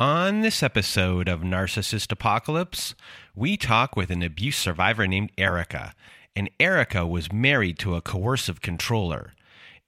[0.00, 2.96] On this episode of Narcissist Apocalypse,
[3.36, 5.94] we talk with an abuse survivor named Erica.
[6.34, 9.34] And Erica was married to a coercive controller.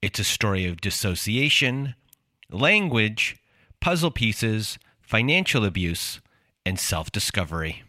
[0.01, 1.97] It's a story of dissociation,
[2.49, 3.35] language,
[3.81, 6.21] puzzle pieces, financial abuse,
[6.65, 7.83] and self discovery.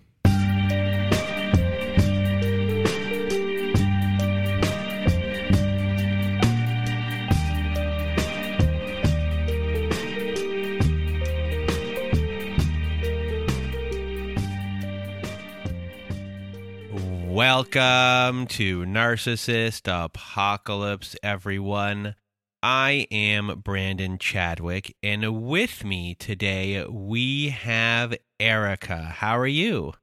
[17.38, 22.16] Welcome to Narcissist Apocalypse, everyone.
[22.64, 29.14] I am Brandon Chadwick, and with me today we have Erica.
[29.18, 29.94] How are you?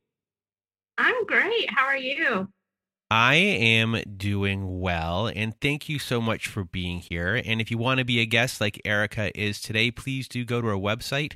[0.96, 1.68] I'm great.
[1.70, 2.50] How are you?
[3.10, 7.42] I am doing well, and thank you so much for being here.
[7.44, 10.60] And if you want to be a guest like Erica is today, please do go
[10.60, 11.32] to our website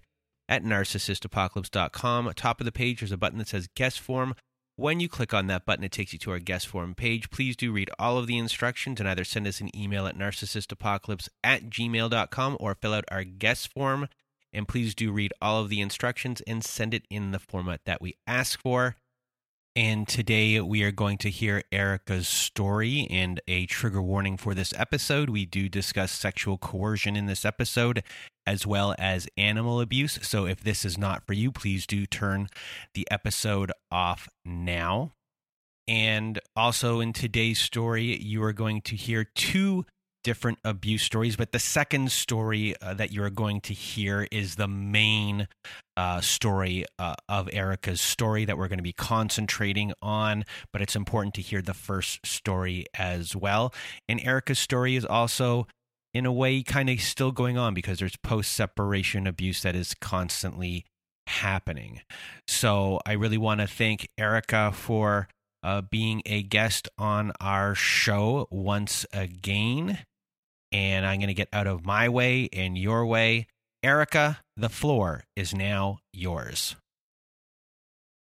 [0.48, 2.34] at narcissistapocalypse.com.
[2.36, 4.36] Top of the page, there's a button that says guest form.
[4.78, 7.32] When you click on that button, it takes you to our guest form page.
[7.32, 11.28] Please do read all of the instructions and either send us an email at narcissistapocalypse
[11.42, 14.06] at gmail.com or fill out our guest form.
[14.52, 18.00] And please do read all of the instructions and send it in the format that
[18.00, 18.94] we ask for.
[19.78, 24.74] And today we are going to hear Erica's story and a trigger warning for this
[24.76, 25.30] episode.
[25.30, 28.02] We do discuss sexual coercion in this episode
[28.44, 30.18] as well as animal abuse.
[30.22, 32.48] So if this is not for you, please do turn
[32.94, 35.12] the episode off now.
[35.86, 39.86] And also in today's story, you are going to hear two
[40.24, 44.68] different abuse stories, but the second story uh, that you're going to hear is the
[44.68, 45.48] main
[45.96, 50.44] uh, story uh, of Erica's story that we're going to be concentrating on.
[50.72, 53.72] But it's important to hear the first story as well.
[54.08, 55.66] And Erica's story is also,
[56.12, 59.94] in a way, kind of still going on because there's post separation abuse that is
[59.94, 60.84] constantly
[61.26, 62.00] happening.
[62.46, 65.28] So I really want to thank Erica for.
[65.62, 69.98] Uh, being a guest on our show once again
[70.72, 73.46] and I'm going to get out of my way and your way.
[73.82, 76.76] Erica, the floor is now yours.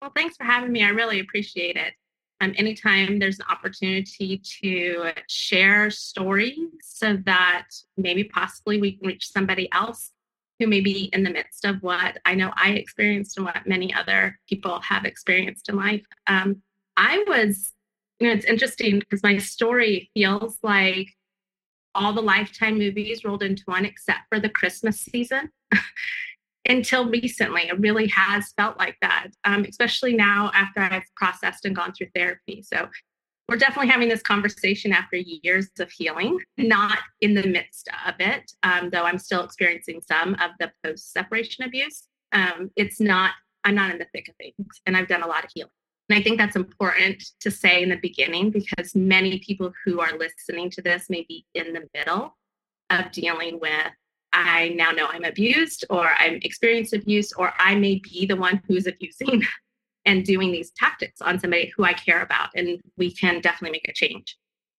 [0.01, 0.85] Well, thanks for having me.
[0.85, 1.95] I really appreciate it.
[2.43, 7.67] Um, anytime there's an opportunity to share stories so that
[7.99, 10.13] maybe possibly we can reach somebody else
[10.59, 13.93] who may be in the midst of what I know I experienced and what many
[13.93, 16.05] other people have experienced in life.
[16.27, 16.63] Um,
[17.01, 17.73] I was,
[18.19, 21.09] you know, it's interesting because my story feels like
[21.95, 25.51] all the Lifetime movies rolled into one except for the Christmas season.
[26.69, 31.75] Until recently, it really has felt like that, um, especially now after I've processed and
[31.75, 32.63] gone through therapy.
[32.63, 32.89] So,
[33.49, 38.53] we're definitely having this conversation after years of healing, not in the midst of it,
[38.63, 42.05] um, though I'm still experiencing some of the post separation abuse.
[42.31, 43.33] Um, it's not,
[43.65, 45.73] I'm not in the thick of things, and I've done a lot of healing.
[46.11, 50.19] And I think that's important to say in the beginning because many people who are
[50.19, 52.37] listening to this may be in the middle
[52.91, 53.93] of dealing with
[54.33, 58.61] I now know I'm abused or I'm experiencing abuse or I may be the one
[58.67, 59.43] who's abusing
[60.05, 63.89] and doing these tactics on somebody who I care about and we can definitely make
[63.89, 64.37] a change.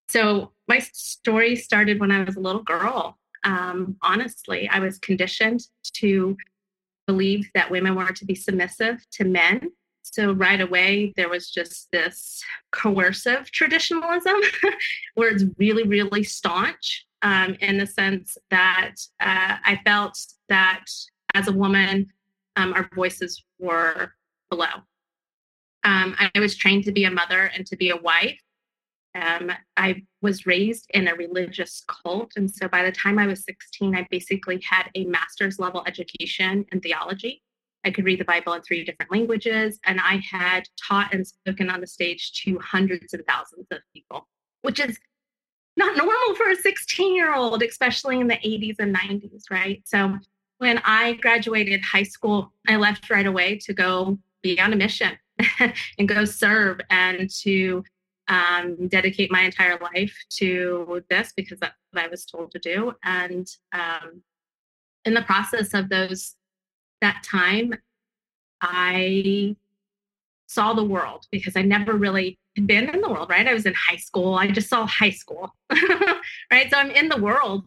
[0.10, 3.18] So my story started when I was a little girl.
[3.46, 5.62] Um, honestly, I was conditioned
[5.96, 6.36] to
[7.08, 9.72] believe that women were to be submissive to men
[10.12, 14.36] so right away, there was just this coercive traditionalism
[15.16, 20.18] where it's really, really staunch um, in the sense that uh, I felt
[20.50, 20.86] that
[21.34, 22.12] as a woman,
[22.58, 24.12] um, our voices were
[24.50, 24.84] below.
[25.84, 28.40] Um, I was trained to be a mother and to be a wife.
[29.16, 32.34] Um, I was raised in a religious cult.
[32.36, 36.66] And so by the time I was 16, I basically had a master's level education
[36.72, 37.42] in theology.
[37.84, 41.70] I could read the Bible in three different languages, and I had taught and spoken
[41.70, 44.28] on the stage to hundreds and thousands of people,
[44.62, 45.00] which is
[45.78, 49.82] not normal for a 16 year old, especially in the 80s and 90s, right?
[49.86, 50.18] So
[50.58, 55.18] when I graduated high school, I left right away to go be on a mission
[55.98, 57.84] and go serve and to
[58.28, 62.94] um, dedicate my entire life to this because that's what I was told to do.
[63.04, 64.22] And um,
[65.06, 66.36] in the process of those
[67.02, 67.74] that time,
[68.62, 69.56] I
[70.48, 73.48] saw the world because I never really had been in the world, right?
[73.48, 74.36] I was in high school.
[74.36, 75.56] I just saw high school,
[76.52, 76.70] right?
[76.70, 77.66] So I'm in the world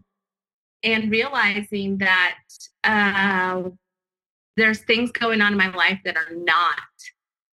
[0.82, 2.38] and realizing that
[2.84, 3.62] uh,
[4.56, 6.78] there's things going on in my life that are not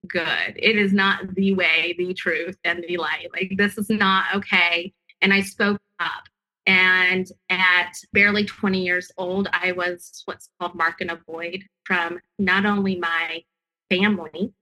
[0.09, 0.55] good.
[0.57, 3.29] It is not the way, the truth, and the light.
[3.33, 4.93] Like, this is not okay.
[5.21, 6.25] And I spoke up.
[6.67, 12.67] And at barely 20 years old, I was what's called marked and avoid from not
[12.67, 13.43] only my
[13.89, 14.53] family,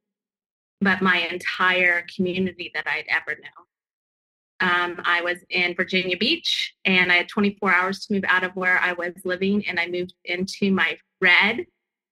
[0.81, 3.65] but my entire community that I'd ever known.
[4.61, 8.55] Um, I was in Virginia Beach and I had 24 hours to move out of
[8.55, 11.67] where I was living, and I moved into my red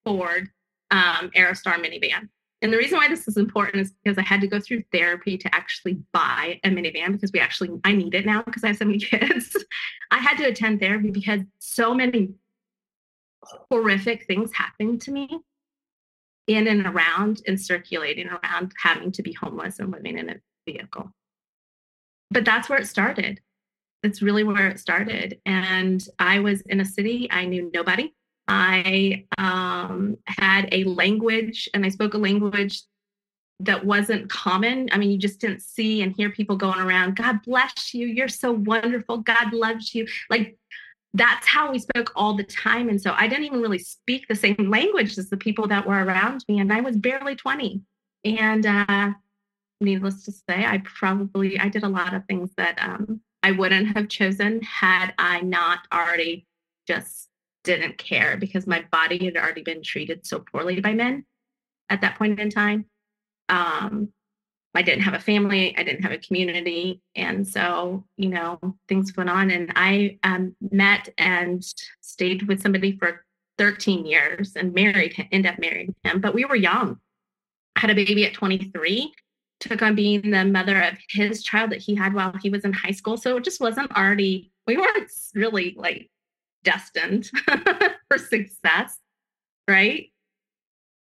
[0.05, 0.49] Ford
[0.91, 2.29] um, Aerostar minivan.
[2.63, 5.37] And the reason why this is important is because I had to go through therapy
[5.37, 8.77] to actually buy a minivan because we actually, I need it now because I have
[8.77, 9.57] so many kids.
[10.13, 12.35] I had to attend therapy because so many
[13.69, 15.29] horrific things happened to me
[16.47, 21.11] in and around and circulating around having to be homeless and living in a vehicle.
[22.31, 23.41] But that's where it started.
[24.05, 25.41] That's really where it started.
[25.47, 28.13] And I was in a city, I knew nobody.
[28.49, 32.83] I um, had a language and I spoke a language
[33.61, 34.89] that wasn't common.
[34.93, 38.07] I mean, you just didn't see and hear people going around, God bless you.
[38.07, 39.19] You're so wonderful.
[39.19, 40.07] God loves you.
[40.29, 40.57] Like
[41.15, 42.89] that's how we spoke all the time.
[42.89, 46.03] And so I didn't even really speak the same language as the people that were
[46.05, 46.59] around me.
[46.59, 47.83] And I was barely 20.
[48.25, 49.13] And uh,
[49.81, 53.97] needless to say, I probably I did a lot of things that um, I wouldn't
[53.97, 56.47] have chosen had I not already
[56.87, 57.29] just
[57.65, 61.25] didn't care because my body had already been treated so poorly by men
[61.89, 62.87] at that point in time.
[63.49, 64.09] Um,
[64.75, 67.03] I didn't have a family, I didn't have a community.
[67.15, 69.51] And so, you know, things went on.
[69.51, 71.63] And I um, met and
[72.01, 73.25] stayed with somebody for
[73.59, 76.21] 13 years and married, ended up marrying him.
[76.21, 76.99] But we were young.
[77.77, 79.13] Had a baby at 23,
[79.61, 82.73] took on being the mother of his child that he had while he was in
[82.73, 83.17] high school.
[83.17, 86.11] So it just wasn't already, we weren't really like
[86.65, 87.31] destined
[88.09, 88.99] for success,
[89.69, 90.11] right?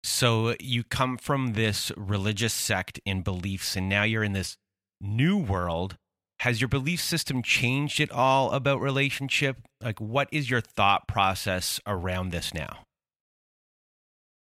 [0.04, 4.58] So you come from this religious sect in beliefs, and now you're in this
[5.02, 5.98] new world.
[6.40, 9.58] Has your belief system changed at all about relationship?
[9.82, 12.86] Like, what is your thought process around this now?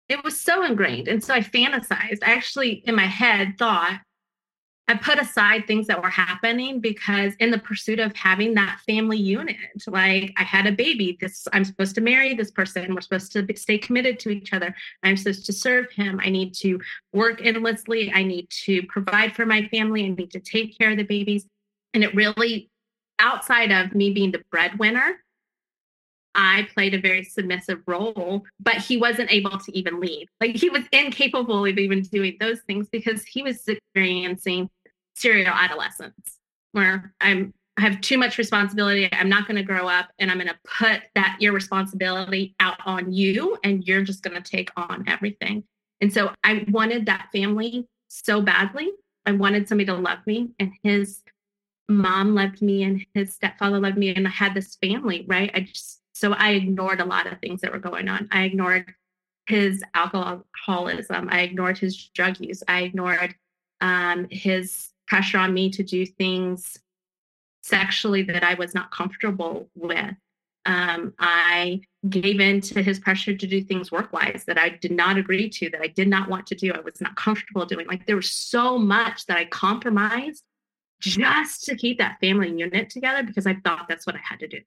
[0.07, 1.07] It was so ingrained.
[1.07, 2.19] And so I fantasized.
[2.23, 3.99] I actually, in my head, thought
[4.89, 9.17] I put aside things that were happening because in the pursuit of having that family
[9.17, 9.55] unit,
[9.85, 13.45] like I had a baby, this I'm supposed to marry this person, we're supposed to
[13.55, 14.75] stay committed to each other.
[15.03, 16.19] I'm supposed to serve him.
[16.23, 16.79] I need to
[17.13, 18.11] work endlessly.
[18.11, 20.05] I need to provide for my family.
[20.05, 21.45] I need to take care of the babies.
[21.93, 22.71] And it really
[23.19, 25.19] outside of me being the breadwinner,
[26.33, 30.29] I played a very submissive role, but he wasn't able to even lead.
[30.41, 34.69] Like he was incapable of even doing those things because he was experiencing
[35.19, 36.39] serial adolescence
[36.71, 39.07] where I'm I have too much responsibility.
[39.13, 43.13] I'm not going to grow up and I'm going to put that irresponsibility out on
[43.13, 45.63] you and you're just going to take on everything.
[46.01, 48.91] And so I wanted that family so badly.
[49.25, 51.21] I wanted somebody to love me and his
[51.87, 55.49] mom loved me and his stepfather loved me and I had this family, right?
[55.53, 58.27] I just so I ignored a lot of things that were going on.
[58.29, 58.93] I ignored
[59.45, 61.29] his alcoholism.
[61.31, 62.61] I ignored his drug use.
[62.67, 63.35] I ignored
[63.79, 66.77] um, his pressure on me to do things
[67.63, 70.15] sexually that I was not comfortable with.
[70.65, 74.91] Um, I gave in to his pressure to do things work wise that I did
[74.91, 77.87] not agree to, that I did not want to do, I was not comfortable doing.
[77.87, 80.43] Like there was so much that I compromised
[81.01, 84.47] just to keep that family unit together because I thought that's what I had to
[84.47, 84.59] do.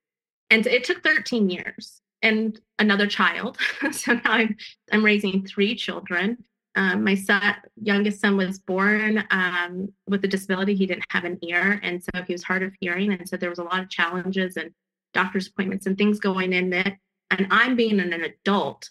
[0.51, 3.59] And it took 13 years and another child.
[3.93, 4.57] so now I'm,
[4.91, 6.45] I'm raising three children.
[6.75, 10.75] Um, my son, youngest son was born um, with a disability.
[10.75, 13.13] He didn't have an ear, and so he was hard of hearing.
[13.13, 14.71] And so there was a lot of challenges and
[15.13, 16.95] doctor's appointments and things going in it.
[17.31, 18.89] And I'm being an adult,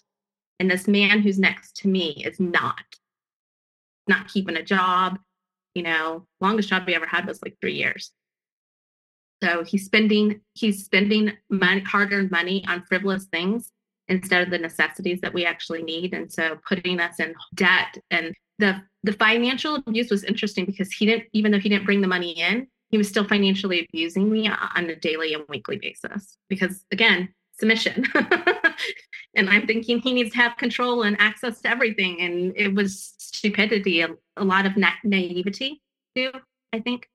[0.60, 2.84] and this man who's next to me is not,
[4.06, 5.18] not keeping a job.
[5.74, 8.12] You know, longest job he ever had was like three years.
[9.42, 13.72] So he's spending he's spending money, hard-earned money on frivolous things
[14.08, 16.12] instead of the necessities that we actually need.
[16.14, 21.06] And so putting us in debt and the the financial abuse was interesting because he
[21.06, 24.48] didn't even though he didn't bring the money in, he was still financially abusing me
[24.48, 26.36] on a daily and weekly basis.
[26.48, 27.28] Because again,
[27.58, 28.04] submission.
[29.34, 32.20] and I'm thinking he needs to have control and access to everything.
[32.20, 35.80] And it was stupidity, a, a lot of na- naivety
[36.14, 36.32] too,
[36.72, 37.08] I think.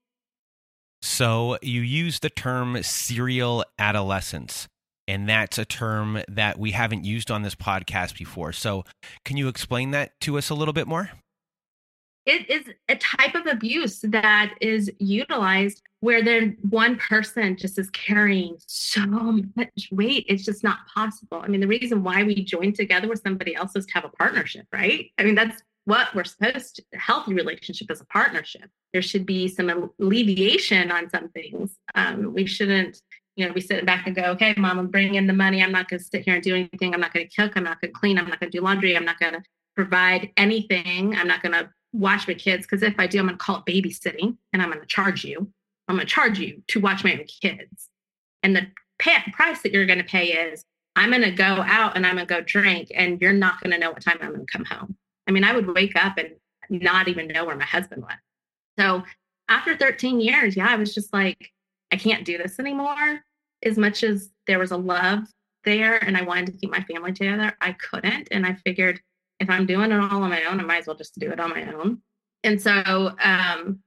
[1.02, 4.68] So you use the term serial adolescence,
[5.08, 8.52] and that's a term that we haven't used on this podcast before.
[8.52, 8.84] So
[9.26, 11.12] can you explain that to us a little bit more?
[12.26, 17.90] It is a type of abuse that is utilized where then one person just is
[17.92, 19.02] carrying so
[19.56, 20.26] much weight.
[20.28, 21.40] It's just not possible.
[21.42, 24.10] I mean, the reason why we join together with somebody else is to have a
[24.10, 25.10] partnership, right?
[25.18, 29.26] I mean, that's what we're supposed to a healthy relationship is a partnership there should
[29.26, 33.02] be some alleviation on some things um, we shouldn't
[33.38, 35.64] you know we sit back and go okay mom i'm bringing in the money.
[35.64, 36.94] I'm not going to sit here and do anything.
[36.94, 37.54] I'm not going to cook.
[37.56, 38.18] I'm not going to clean.
[38.18, 38.98] I'm not going to do laundry.
[38.98, 39.44] I'm not going to
[39.76, 41.16] provide anything.
[41.16, 42.66] I'm not going to watch my kids.
[42.66, 45.24] Because if i do i'm going to call it babysitting and i'm going to charge
[45.24, 45.50] you.
[45.88, 47.90] I'm going to charge you to watch my own kids.
[48.44, 48.68] And the
[49.00, 50.66] pay, price that you're going to pay is
[50.96, 53.72] i'm going to go out and i'm going to go drink and you're not going
[53.72, 54.98] to know what time i'm going to come home.
[55.28, 56.32] I mean, I would wake up and
[56.70, 58.20] not even know where my husband went.
[58.80, 59.04] So
[59.50, 61.52] after 13 years, yeah, I was just like,
[61.92, 63.24] I can't do this anymore.
[63.64, 65.20] As much as there was a love
[65.66, 68.30] there and I wanted to keep my family together, I couldn't.
[68.32, 69.02] And I figured
[69.40, 71.40] if I'm doing it all on my own, I might as well just do it
[71.40, 72.02] on my own.
[72.44, 73.80] And so um,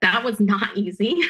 [0.00, 1.20] that was not easy.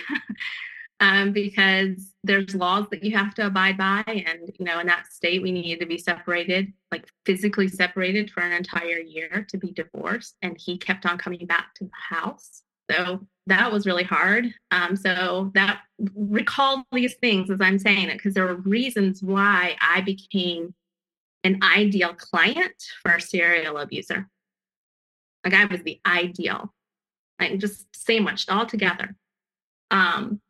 [1.00, 4.02] um, because there's laws that you have to abide by.
[4.06, 8.40] And, you know, in that state, we needed to be separated, like physically separated for
[8.40, 10.36] an entire year to be divorced.
[10.42, 12.62] And he kept on coming back to the house.
[12.90, 14.52] So that was really hard.
[14.70, 15.80] Um, so that
[16.14, 20.74] recall these things as I'm saying it, because there were reasons why I became
[21.44, 24.28] an ideal client for a serial abuser.
[25.44, 26.72] Like I was the ideal,
[27.40, 29.16] like just sandwiched all together.
[29.90, 30.40] Um,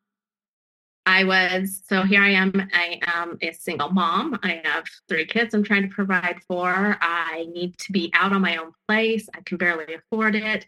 [1.07, 2.69] I was, so here I am.
[2.75, 4.39] I am a single mom.
[4.43, 6.99] I have three kids I'm trying to provide for.
[7.01, 9.27] I need to be out on my own place.
[9.35, 10.67] I can barely afford it.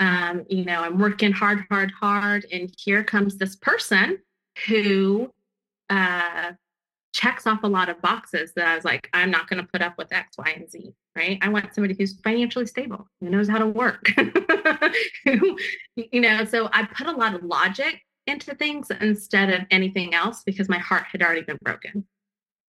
[0.00, 2.46] Um, you know, I'm working hard, hard, hard.
[2.52, 4.18] And here comes this person
[4.66, 5.30] who
[5.90, 6.52] uh,
[7.12, 9.82] checks off a lot of boxes that I was like, I'm not going to put
[9.82, 11.38] up with X, Y, and Z, right?
[11.42, 14.10] I want somebody who's financially stable, who knows how to work,
[15.24, 20.42] you know, so I put a lot of logic into things instead of anything else
[20.44, 22.04] because my heart had already been broken.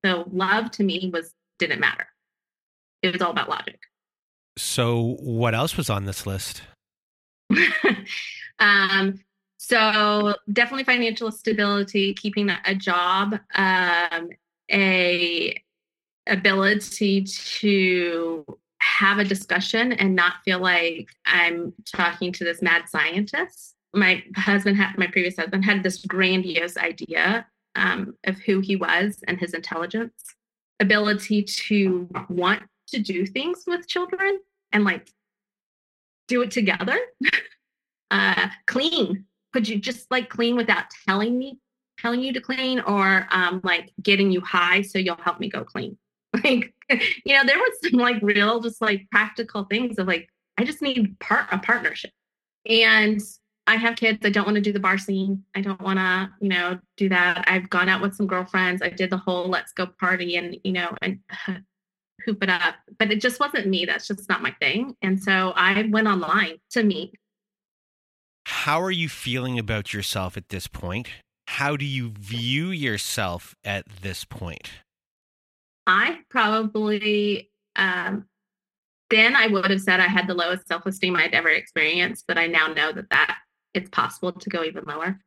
[0.03, 2.05] So love to me was didn't matter.
[3.01, 3.79] It was all about logic.
[4.57, 6.61] So what else was on this list?
[8.59, 9.19] um,
[9.57, 14.29] so definitely financial stability, keeping a job, um,
[14.71, 15.61] a
[16.27, 18.45] ability to
[18.79, 23.75] have a discussion and not feel like I'm talking to this mad scientist.
[23.93, 29.23] My husband had my previous husband had this grandiose idea um, of who he was
[29.27, 30.35] and his intelligence
[30.79, 34.39] ability to want to do things with children
[34.71, 35.09] and like
[36.27, 36.97] do it together
[38.11, 41.59] uh clean could you just like clean without telling me
[41.99, 45.63] telling you to clean or um like getting you high so you'll help me go
[45.63, 45.97] clean
[46.43, 50.63] like you know there was some like real just like practical things of like i
[50.63, 52.11] just need part a partnership
[52.67, 53.21] and
[53.67, 54.19] I have kids.
[54.23, 55.43] I don't want to do the bar scene.
[55.55, 57.45] I don't want to, you know, do that.
[57.47, 58.81] I've gone out with some girlfriends.
[58.81, 61.19] I did the whole let's go party and, you know, and
[62.23, 62.75] hoop it up.
[62.97, 63.85] But it just wasn't me.
[63.85, 64.95] That's just not my thing.
[65.01, 67.15] And so I went online to meet.
[68.45, 71.09] How are you feeling about yourself at this point?
[71.47, 74.69] How do you view yourself at this point?
[75.87, 78.25] I probably um,
[79.09, 82.37] then I would have said I had the lowest self esteem I'd ever experienced, but
[82.37, 83.37] I now know that that
[83.73, 85.19] it's possible to go even lower.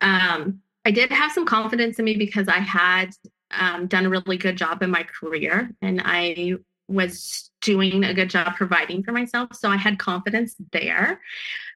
[0.00, 3.10] Um, I did have some confidence in me because I had
[3.58, 6.54] um, done a really good job in my career and I
[6.88, 9.54] was doing a good job providing for myself.
[9.54, 11.20] So I had confidence there.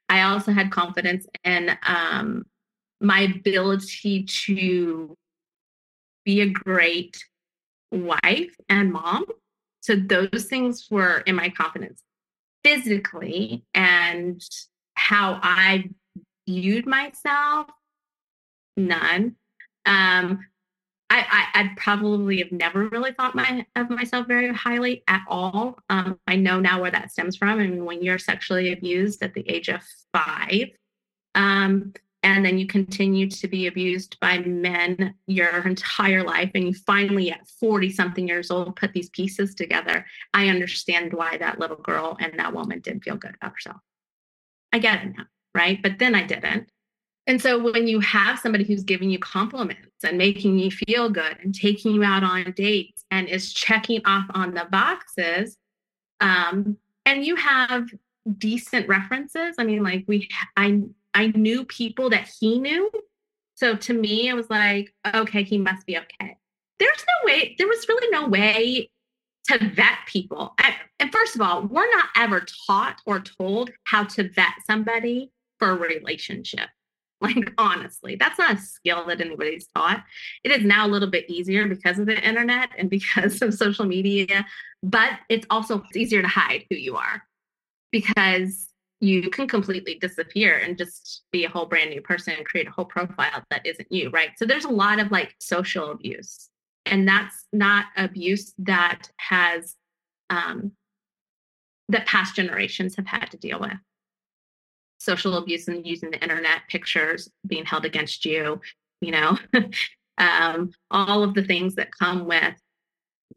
[0.07, 2.45] I also had confidence in um,
[3.01, 5.15] my ability to
[6.25, 7.23] be a great
[7.91, 9.25] wife and mom.
[9.81, 12.03] So those things were in my confidence
[12.63, 14.41] physically and
[14.95, 15.89] how I
[16.47, 17.67] viewed myself,
[18.75, 19.35] none.
[19.85, 20.45] Um,
[21.09, 25.79] I, I, I probably have never really thought my of myself very highly at all.
[25.89, 27.59] Um, I know now where that stems from.
[27.59, 29.81] I mean, when you're sexually abused at the age of
[30.13, 30.69] five,
[31.35, 36.73] um, and then you continue to be abused by men your entire life and you
[36.73, 41.77] finally at 40 something years old put these pieces together i understand why that little
[41.77, 43.77] girl and that woman didn't feel good about herself
[44.73, 45.25] i get it now
[45.55, 46.69] right but then i didn't
[47.29, 51.37] and so when you have somebody who's giving you compliments and making you feel good
[51.41, 55.55] and taking you out on dates and is checking off on the boxes
[56.19, 57.87] um, and you have
[58.37, 60.81] decent references i mean like we i
[61.13, 62.89] I knew people that he knew.
[63.55, 66.37] So to me, it was like, okay, he must be okay.
[66.79, 68.89] There's no way, there was really no way
[69.45, 70.55] to vet people.
[70.99, 75.71] And first of all, we're not ever taught or told how to vet somebody for
[75.71, 76.69] a relationship.
[77.21, 80.05] Like, honestly, that's not a skill that anybody's taught.
[80.45, 83.83] It is now a little bit easier because of the internet and because of social
[83.83, 84.45] media,
[84.81, 87.23] but it's also easier to hide who you are
[87.91, 88.69] because
[89.01, 92.71] you can completely disappear and just be a whole brand new person and create a
[92.71, 94.31] whole profile that isn't you, right?
[94.37, 96.49] So there's a lot of like social abuse,
[96.85, 99.75] and that's not abuse that has
[100.29, 100.73] um,
[101.87, 103.73] that past generations have had to deal with.
[104.99, 108.59] Social abuse and using the internet, pictures being held against you,
[109.01, 109.37] you know,
[110.17, 112.55] um, all of the things that come with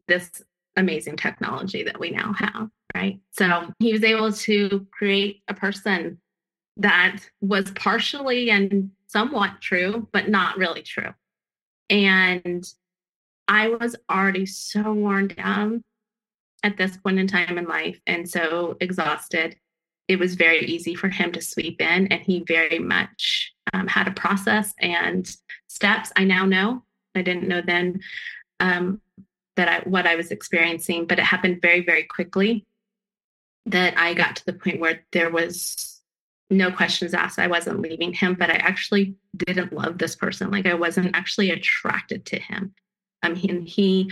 [0.07, 0.43] this
[0.75, 3.19] amazing technology that we now have right?
[3.31, 6.19] So he was able to create a person
[6.77, 11.13] that was partially and somewhat true, but not really true.
[11.89, 12.65] And
[13.47, 15.83] I was already so worn down
[16.63, 19.55] at this point in time in life and so exhausted.
[20.07, 24.07] It was very easy for him to sweep in, and he very much um, had
[24.07, 25.29] a process and
[25.67, 26.11] steps.
[26.15, 26.83] I now know.
[27.15, 28.01] I didn't know then
[28.59, 29.01] um,
[29.55, 32.65] that I, what I was experiencing, but it happened very, very quickly
[33.65, 36.01] that I got to the point where there was
[36.49, 37.39] no questions asked.
[37.39, 40.51] I wasn't leaving him, but I actually didn't love this person.
[40.51, 42.73] Like I wasn't actually attracted to him.
[43.21, 44.11] I mean, he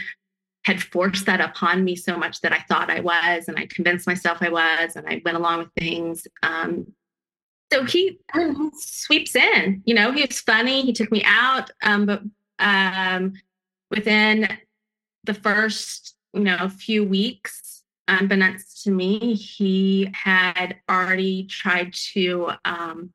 [0.64, 4.08] had forced that upon me so much that I thought I was, and I convinced
[4.08, 6.28] myself I was, and I went along with things.
[6.44, 6.94] Um,
[7.72, 8.20] so he,
[8.78, 9.82] sweeps in.
[9.86, 10.82] You know, he was funny.
[10.84, 12.22] He took me out, um, but
[12.60, 13.34] um,
[13.90, 14.50] within
[15.24, 23.14] the first, you know, few weeks, unbeknownst to me, he had already tried to, um,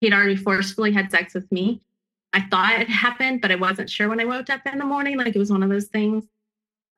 [0.00, 1.80] he'd already forcefully had sex with me.
[2.32, 5.16] I thought it happened, but I wasn't sure when I woke up in the morning.
[5.16, 6.24] Like it was one of those things.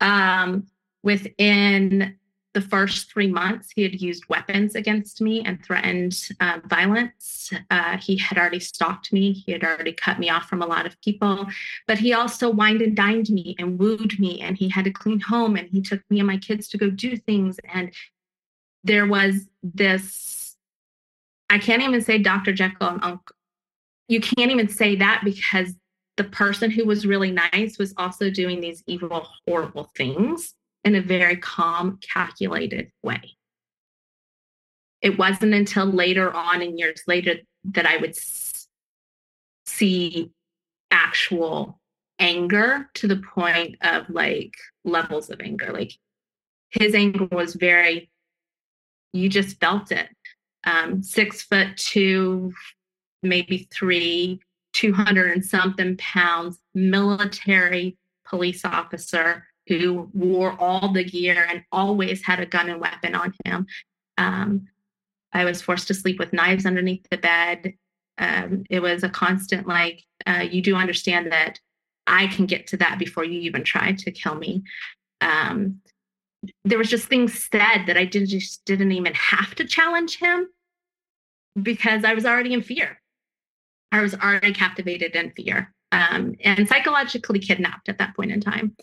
[0.00, 0.66] Um,
[1.02, 2.16] within
[2.54, 7.52] the first three months, he had used weapons against me and threatened uh, violence.
[7.70, 9.32] Uh, he had already stalked me.
[9.32, 11.46] He had already cut me off from a lot of people.
[11.86, 14.40] But he also wined and dined me and wooed me.
[14.40, 16.90] And he had a clean home and he took me and my kids to go
[16.90, 17.58] do things.
[17.72, 17.92] And
[18.82, 20.38] there was this
[21.50, 22.52] I can't even say Dr.
[22.52, 23.34] Jekyll and Uncle.
[24.08, 25.74] You can't even say that because
[26.18, 30.52] the person who was really nice was also doing these evil, horrible things
[30.84, 33.36] in a very calm, calculated way.
[35.00, 37.36] It wasn't until later on and years later
[37.72, 38.16] that I would
[39.64, 40.32] see
[40.90, 41.78] actual
[42.18, 44.54] anger to the point of like
[44.84, 45.70] levels of anger.
[45.72, 45.92] Like
[46.70, 48.10] his anger was very,
[49.12, 50.08] you just felt it.
[50.64, 52.52] Um, six foot two,
[53.22, 54.40] maybe three,
[54.78, 62.38] 200 and something pounds, military police officer who wore all the gear and always had
[62.38, 63.66] a gun and weapon on him.
[64.18, 64.68] Um,
[65.32, 67.74] I was forced to sleep with knives underneath the bed.
[68.18, 71.58] Um, it was a constant, like, uh, you do understand that
[72.06, 74.62] I can get to that before you even try to kill me.
[75.20, 75.80] Um,
[76.64, 80.48] there was just things said that I didn't just didn't even have to challenge him
[81.60, 83.00] because I was already in fear.
[83.92, 88.76] I was already captivated in fear um, and psychologically kidnapped at that point in time.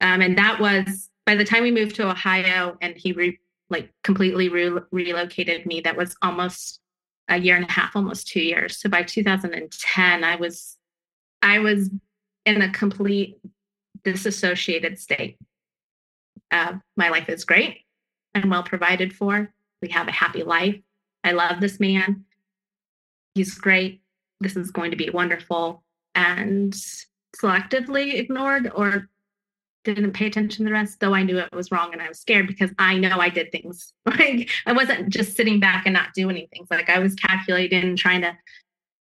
[0.00, 3.38] Um, and that was by the time we moved to Ohio and he re,
[3.68, 6.80] like completely re- relocated me, that was almost
[7.28, 8.78] a year and a half, almost two years.
[8.78, 10.76] So by 2010, I was,
[11.42, 11.90] I was
[12.44, 13.38] in a complete
[14.04, 15.36] disassociated state.
[16.50, 17.80] Uh, my life is great.
[18.34, 19.52] I'm well provided for.
[19.82, 20.76] We have a happy life.
[21.24, 22.24] I love this man.
[23.34, 24.02] He's great.
[24.40, 25.82] This is going to be wonderful.
[26.14, 26.74] And
[27.36, 29.08] selectively ignored or
[29.84, 32.18] didn't pay attention to the rest, though I knew it was wrong and I was
[32.18, 33.92] scared because I know I did things.
[34.06, 36.66] Like I wasn't just sitting back and not doing anything.
[36.70, 38.36] Like I was calculating trying to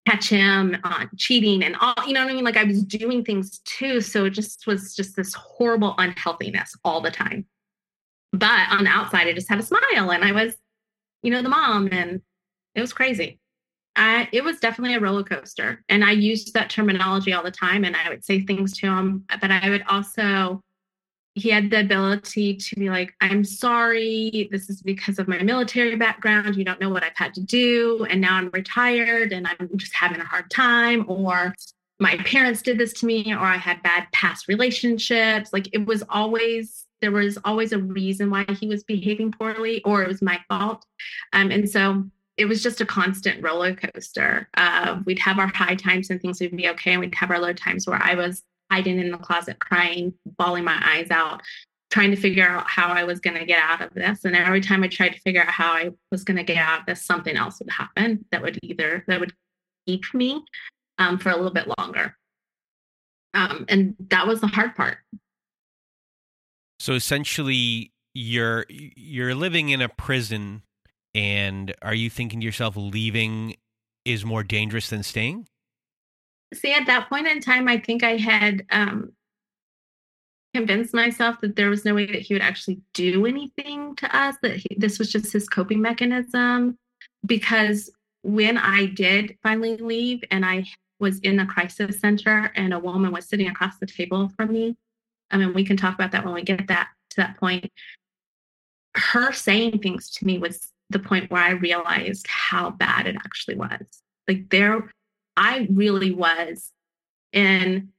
[0.08, 2.44] catch him on cheating and all, you know what I mean?
[2.44, 4.02] Like I was doing things too.
[4.02, 7.46] So it just was just this horrible unhealthiness all the time.
[8.32, 10.56] But on the outside, I just had a smile and I was,
[11.24, 12.22] you know, the mom and
[12.76, 13.40] it was crazy.
[13.96, 15.84] I, it was definitely a roller coaster.
[15.90, 17.86] And I used that terminology all the time.
[17.86, 20.62] And I would say things to him, but I would also,
[21.34, 24.50] he had the ability to be like, I'm sorry.
[24.52, 26.56] This is because of my military background.
[26.56, 28.06] You don't know what I've had to do.
[28.10, 31.06] And now I'm retired and I'm just having a hard time.
[31.08, 31.54] Or
[32.00, 35.52] my parents did this to me, or I had bad past relationships.
[35.54, 40.04] Like it was always, there was always a reason why he was behaving poorly, or
[40.04, 40.86] it was my fault.
[41.32, 42.06] Um, and so,
[42.38, 44.50] it was just a constant roller coaster.
[44.56, 47.40] Uh, we'd have our high times and things would be okay, and we'd have our
[47.40, 51.42] low times where I was hiding in the closet, crying, bawling my eyes out,
[51.92, 54.26] trying to figure out how I was going to get out of this.
[54.26, 56.82] And every time I tried to figure out how I was going to get out
[56.82, 59.34] of this, something else would happen that would either that would
[59.88, 60.44] keep me
[60.98, 62.18] um, for a little bit longer.
[63.34, 64.98] Um, and that was the hard part.
[66.80, 70.64] So essentially, you're you're living in a prison
[71.16, 73.56] and are you thinking to yourself, leaving
[74.04, 75.48] is more dangerous than staying?
[76.54, 79.14] See, at that point in time, I think I had um,
[80.54, 84.36] convinced myself that there was no way that he would actually do anything to us,
[84.42, 86.78] that he, this was just his coping mechanism.
[87.26, 87.90] Because
[88.22, 90.66] when I did finally leave and I
[91.00, 94.76] was in the crisis center and a woman was sitting across the table from me,
[95.32, 97.72] I mean, we can talk about that when we get that to that point.
[98.96, 103.56] Her saying things to me was the point where I realized how bad it actually
[103.56, 103.82] was.
[104.28, 104.92] Like there,
[105.36, 106.72] I really was
[107.34, 107.90] in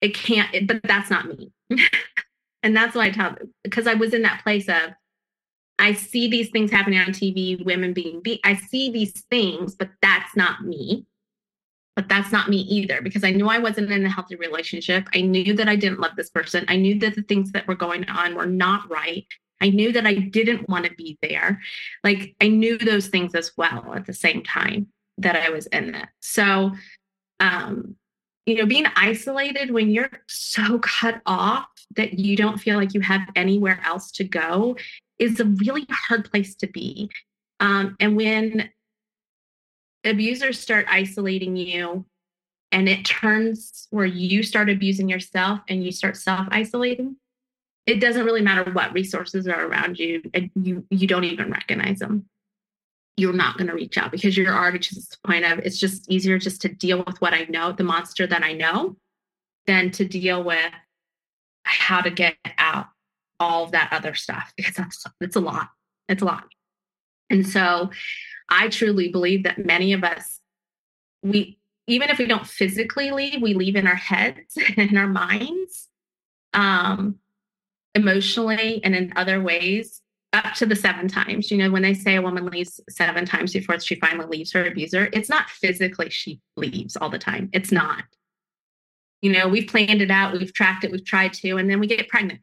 [0.00, 1.52] it can't, it, but that's not me.
[2.62, 4.92] and that's why I tell because I was in that place of
[5.78, 8.40] I see these things happening on TV, women being beat.
[8.44, 11.06] I see these things, but that's not me.
[11.96, 15.08] But that's not me either because I knew I wasn't in a healthy relationship.
[15.14, 16.64] I knew that I didn't love this person.
[16.68, 19.26] I knew that the things that were going on were not right.
[19.62, 21.60] I knew that I didn't want to be there.
[22.02, 25.94] Like I knew those things as well at the same time that I was in
[25.94, 26.08] it.
[26.20, 26.72] So,
[27.40, 27.96] um,
[28.44, 33.00] you know, being isolated when you're so cut off that you don't feel like you
[33.00, 34.76] have anywhere else to go
[35.18, 37.10] is a really hard place to be.
[37.60, 38.70] Um, and when
[40.04, 42.04] abusers start isolating you
[42.72, 47.16] and it turns where you start abusing yourself and you start self isolating,
[47.86, 51.98] it doesn't really matter what resources are around you and you you don't even recognize
[51.98, 52.26] them.
[53.16, 56.10] You're not going to reach out because you're already to this point of it's just
[56.10, 58.96] easier just to deal with what i know the monster that i know
[59.66, 60.72] than to deal with
[61.64, 62.86] how to get out
[63.38, 65.68] all of that other stuff because that's it's a lot.
[66.08, 66.44] It's a lot.
[67.30, 67.90] And so
[68.48, 70.40] i truly believe that many of us
[71.22, 75.08] we even if we don't physically leave we leave in our heads and in our
[75.08, 75.88] minds
[76.52, 77.18] um
[77.94, 80.00] emotionally and in other ways
[80.32, 81.50] up to the seven times.
[81.50, 84.66] You know, when they say a woman leaves seven times before she finally leaves her
[84.66, 87.50] abuser, it's not physically she leaves all the time.
[87.52, 88.04] It's not.
[89.20, 91.86] You know, we've planned it out, we've tracked it, we've tried to, and then we
[91.86, 92.40] get pregnant.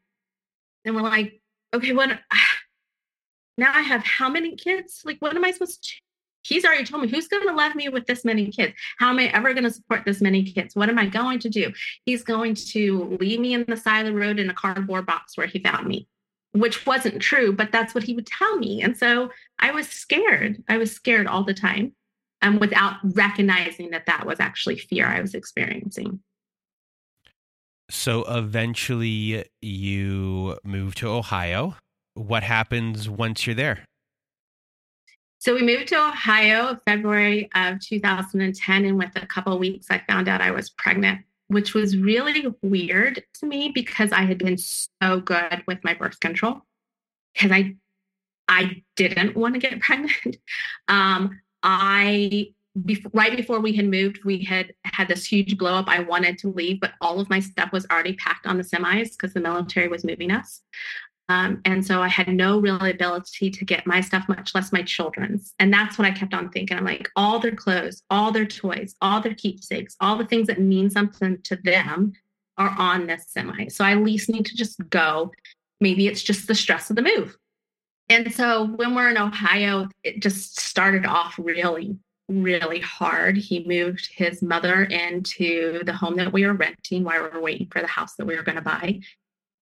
[0.86, 1.42] And we're like,
[1.74, 2.10] okay, what
[3.58, 5.02] now I have how many kids?
[5.04, 5.90] Like, what am I supposed to
[6.44, 8.74] He's already told me who's going to love me with this many kids.
[8.98, 10.76] How am I ever going to support this many kids?
[10.76, 11.72] What am I going to do?
[12.06, 15.38] He's going to leave me in the side of the road in a cardboard box
[15.38, 16.08] where he found me,
[16.54, 18.82] which wasn't true, but that's what he would tell me.
[18.82, 20.64] And so I was scared.
[20.70, 21.94] I was scared all the time
[22.42, 26.22] um, without recognizing that that was actually fear I was experiencing.
[27.90, 31.76] So eventually you move to Ohio.
[32.14, 33.84] What happens once you're there?
[35.40, 38.86] So we moved to Ohio February of 2010.
[38.86, 43.24] And with a couple weeks, I found out I was pregnant, which was really weird
[43.36, 46.62] to me because I had been so good with my birth control
[47.34, 47.76] because I
[48.50, 50.38] I didn't want to get pregnant.
[50.90, 52.54] Um, I
[53.14, 55.88] right before we had moved, we had had this huge blow up.
[55.88, 59.12] I wanted to leave, but all of my stuff was already packed on the semis
[59.12, 60.62] because the military was moving us.
[61.30, 64.82] Um, and so I had no real ability to get my stuff, much less my
[64.82, 65.54] children's.
[65.60, 66.76] And that's what I kept on thinking.
[66.76, 70.60] I'm like, all their clothes, all their toys, all their keepsakes, all the things that
[70.60, 72.14] mean something to them
[72.58, 73.70] are on this semi.
[73.70, 75.32] So I at least need to just go.
[75.80, 77.38] Maybe it's just the stress of the move.
[78.10, 81.96] And so when we're in Ohio, it just started off really,
[82.28, 83.38] really hard.
[83.38, 87.68] He moved his mother into the home that we were renting while we were waiting
[87.72, 89.02] for the house that we were going to buy.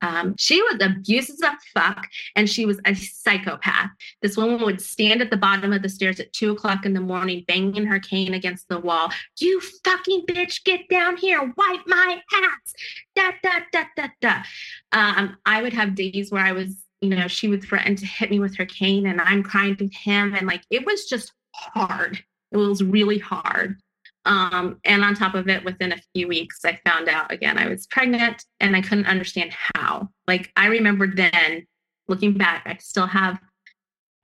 [0.02, 3.90] Um, she was abusive as fuck and she was a psychopath.
[4.22, 7.02] This woman would stand at the bottom of the stairs at two o'clock in the
[7.02, 9.12] morning, banging her cane against the wall.
[9.40, 12.74] You fucking bitch, get down here, wipe my ass.
[13.16, 14.44] Da, da, da, da, da.
[14.92, 18.30] Um, I would have days where I was, you know, she would threaten to hit
[18.30, 20.36] me with her cane and I'm crying to him.
[20.36, 22.24] And like, it was just hard.
[22.52, 23.78] It was really hard.
[24.28, 27.70] Um, and on top of it, within a few weeks, I found out again I
[27.70, 30.10] was pregnant and I couldn't understand how.
[30.28, 31.66] Like, I remember then
[32.10, 33.40] looking back, I still have,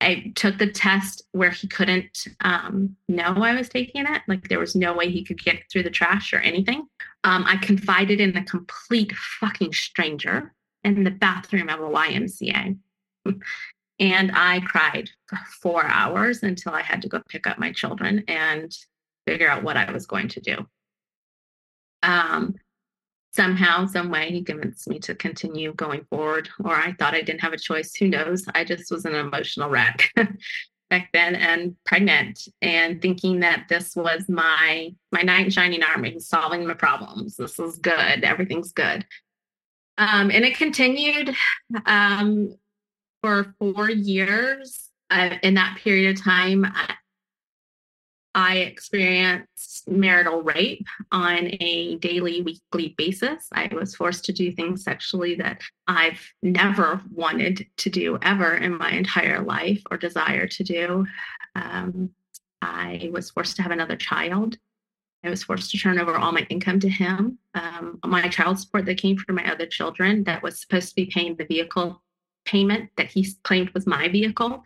[0.01, 4.21] I took the test where he couldn't um, know I was taking it.
[4.27, 6.85] Like, there was no way he could get through the trash or anything.
[7.23, 12.77] Um, I confided in a complete fucking stranger in the bathroom of a YMCA.
[13.99, 18.25] and I cried for four hours until I had to go pick up my children
[18.27, 18.75] and
[19.25, 20.57] figure out what I was going to do.
[22.01, 22.55] Um,
[23.33, 27.41] somehow, some way, he convinced me to continue going forward, or I thought I didn't
[27.41, 27.95] have a choice.
[27.95, 28.45] Who knows?
[28.53, 30.11] I just was an emotional wreck
[30.93, 36.19] back then and pregnant and thinking that this was my my knight in shining armor
[36.19, 39.03] solving my problems this is good everything's good
[39.97, 41.33] um, and it continued
[41.87, 42.55] um,
[43.21, 46.71] for four years uh, in that period of time
[48.35, 53.47] experienced marital rape on a daily, weekly basis.
[53.51, 58.77] I was forced to do things sexually that I've never wanted to do ever in
[58.77, 61.05] my entire life or desire to do.
[61.55, 62.09] Um,
[62.61, 64.57] I was forced to have another child.
[65.23, 67.37] I was forced to turn over all my income to him.
[67.53, 71.05] Um, my child support that came from my other children that was supposed to be
[71.05, 72.01] paying the vehicle
[72.45, 74.63] payment that he claimed was my vehicle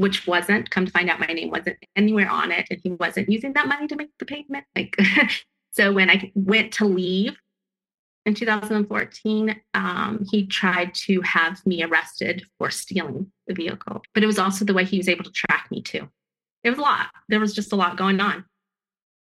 [0.00, 3.28] which wasn't come to find out my name wasn't anywhere on it and he wasn't
[3.28, 4.96] using that money to make the payment like
[5.72, 7.36] so when i went to leave
[8.26, 14.26] in 2014 um, he tried to have me arrested for stealing the vehicle but it
[14.26, 16.08] was also the way he was able to track me too.
[16.62, 17.06] It was a lot.
[17.28, 18.44] There was just a lot going on.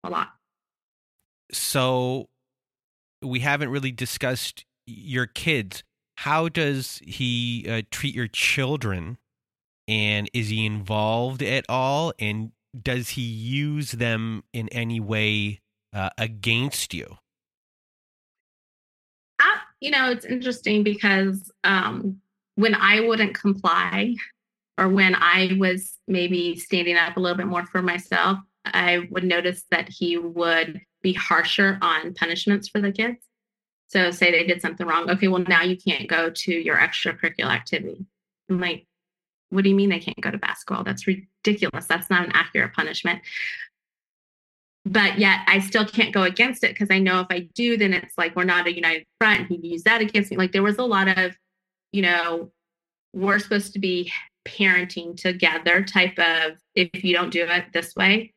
[0.03, 0.29] A lot.
[1.51, 2.27] So
[3.21, 5.83] we haven't really discussed your kids.
[6.17, 9.17] How does he uh, treat your children
[9.87, 12.13] and is he involved at all?
[12.19, 15.61] And does he use them in any way
[15.93, 17.17] uh, against you?
[19.39, 22.21] Uh, you know it's interesting because um,
[22.55, 24.15] when i wouldn't comply
[24.77, 29.23] or when i was maybe standing up a little bit more for myself i would
[29.23, 33.17] notice that he would be harsher on punishments for the kids.
[33.87, 37.51] So say they did something wrong okay well now you can't go to your extracurricular
[37.51, 38.03] activity.
[38.49, 38.87] I'm like
[39.53, 40.83] what do you mean they can't go to basketball?
[40.83, 41.85] That's ridiculous.
[41.85, 43.21] That's not an accurate punishment.
[44.85, 47.93] But yet I still can't go against it because I know if I do, then
[47.93, 49.47] it's like we're not a united front.
[49.47, 50.37] He'd use that against me.
[50.37, 51.35] Like there was a lot of,
[51.91, 52.51] you know,
[53.13, 54.11] we're supposed to be
[54.45, 58.33] parenting together type of if you don't do it this way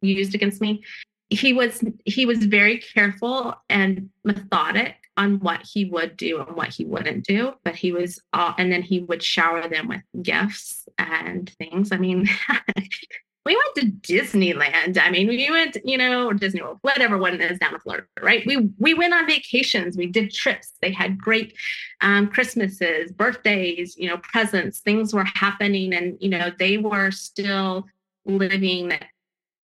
[0.00, 0.82] used against me
[1.30, 6.68] he was he was very careful and methodic on what he would do and what
[6.68, 10.88] he wouldn't do but he was all and then he would shower them with gifts
[10.98, 11.92] and things.
[11.92, 12.28] I mean
[13.46, 14.98] we went to disneyland.
[15.00, 18.44] I mean we went you know disney world whatever one is down in florida right?
[18.46, 19.96] We we went on vacations.
[19.96, 20.72] We did trips.
[20.80, 21.54] They had great
[22.00, 24.80] um, christmases birthdays you know presents.
[24.80, 27.86] Things were happening and you know they were still
[28.26, 28.92] living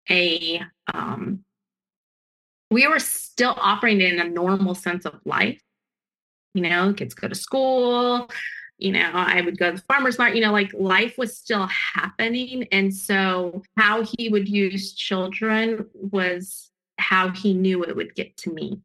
[0.10, 0.62] a
[0.94, 1.44] um,
[2.70, 5.62] we were still operating in a normal sense of life.
[6.54, 8.30] You know, kids go to school,
[8.80, 11.68] you know, I would go to the farmer's market, you know, like life was still
[11.68, 12.68] happening.
[12.72, 18.54] And so how he would use children was how he knew it would get to
[18.54, 18.82] me,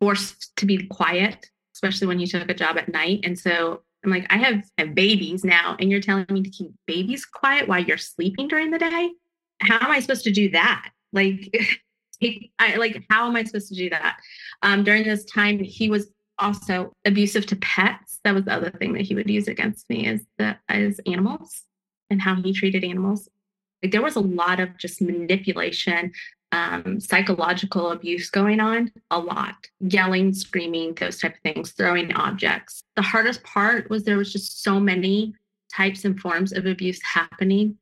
[0.00, 3.20] forced to be quiet, especially when he took a job at night.
[3.22, 6.72] And so I'm like, I have, have babies now, and you're telling me to keep
[6.86, 9.10] babies quiet while you're sleeping during the day?
[9.60, 10.90] How am I supposed to do that?
[11.12, 11.54] Like,
[12.18, 14.18] he, I, like, how am I supposed to do that?
[14.62, 18.20] Um, during this time, he was also abusive to pets.
[18.24, 21.62] That was the other thing that he would use against me is the as animals
[22.10, 23.28] and how he treated animals.
[23.82, 26.12] Like there was a lot of just manipulation,
[26.52, 28.90] um, psychological abuse going on.
[29.10, 32.82] A lot, yelling, screaming, those type of things, throwing objects.
[32.96, 35.34] The hardest part was there was just so many
[35.74, 37.76] types and forms of abuse happening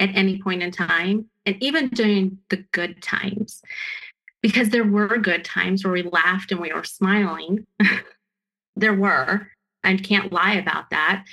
[0.00, 3.62] at any point in time and even during the good times.
[4.42, 7.66] Because there were good times where we laughed and we were smiling.
[8.76, 9.48] There were.
[9.84, 11.24] I can't lie about that.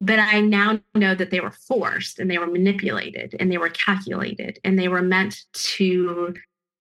[0.00, 3.70] But i now know that they were forced and they were manipulated and they were
[3.70, 6.34] calculated and they were meant to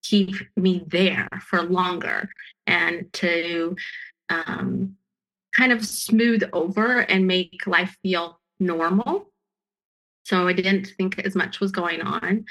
[0.04, 2.28] keep me there for longer
[2.68, 3.76] and to
[4.30, 4.98] um,
[5.54, 9.32] kind of smooth over and make life feel normal
[10.26, 12.46] so I didn't think as much was going on.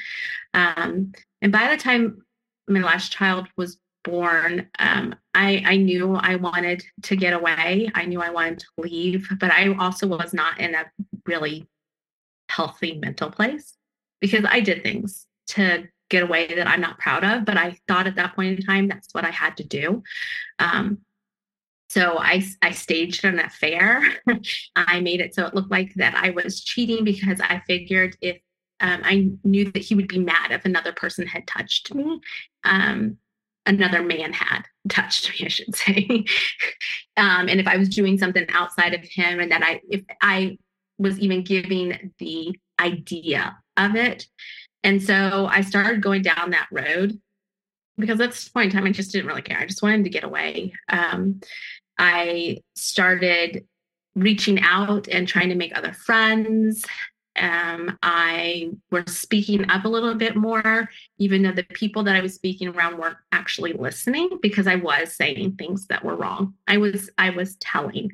[0.54, 2.24] Um, and by the time
[2.68, 7.90] my last child was born, um, I, I knew I wanted to get away.
[7.94, 10.84] I knew I wanted to leave, but I also was not in a
[11.26, 11.68] really
[12.48, 13.74] healthy mental place
[14.20, 17.44] because I did things to get away that I'm not proud of.
[17.44, 20.02] But I thought at that point in time, that's what I had to do.
[20.60, 20.98] Um,
[21.94, 24.02] so I, I staged an affair.
[24.76, 28.38] I made it so it looked like that I was cheating because I figured if
[28.80, 32.20] um, I knew that he would be mad if another person had touched me.
[32.64, 33.18] Um,
[33.64, 36.24] another man had touched me, I should say.
[37.16, 40.58] um, and if I was doing something outside of him, and that I, if I
[40.98, 44.26] was even giving the idea of it.
[44.82, 47.20] And so I started going down that road
[47.96, 49.58] because at this point in time, I just didn't really care.
[49.58, 50.72] I just wanted to get away.
[50.88, 51.40] Um,
[51.98, 53.66] I started
[54.14, 56.84] reaching out and trying to make other friends.
[57.36, 62.20] Um, I was speaking up a little bit more, even though the people that I
[62.20, 66.54] was speaking around weren't actually listening because I was saying things that were wrong.
[66.68, 68.12] I was I was telling,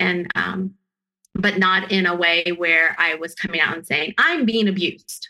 [0.00, 0.74] and um,
[1.34, 5.28] but not in a way where I was coming out and saying I'm being abused,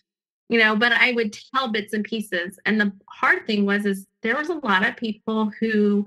[0.48, 0.74] you know.
[0.74, 4.48] But I would tell bits and pieces, and the hard thing was is there was
[4.48, 6.06] a lot of people who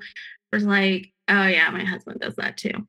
[0.51, 2.87] was like, "Oh yeah, my husband does that too."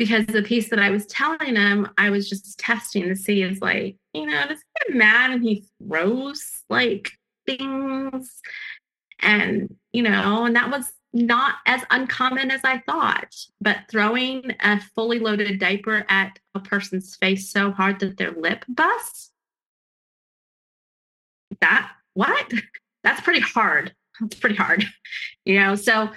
[0.00, 3.60] because the piece that I was telling him, I was just testing to see is
[3.60, 7.10] like, you know, does he get mad and he throws like
[7.44, 8.40] things?
[9.18, 13.36] And, you know, and that was not as uncommon as I thought.
[13.60, 18.64] But throwing a fully loaded diaper at a person's face so hard that their lip
[18.70, 19.32] busts,
[21.60, 22.50] that, what?
[23.04, 23.94] That's pretty hard.
[24.18, 24.82] That's pretty hard,
[25.44, 25.74] you know?
[25.74, 26.08] So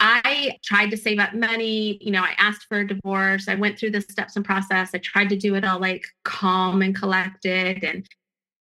[0.00, 1.98] I tried to save up money.
[2.00, 3.48] You know, I asked for a divorce.
[3.48, 4.90] I went through the steps and process.
[4.94, 7.84] I tried to do it all like calm and collected.
[7.84, 8.08] And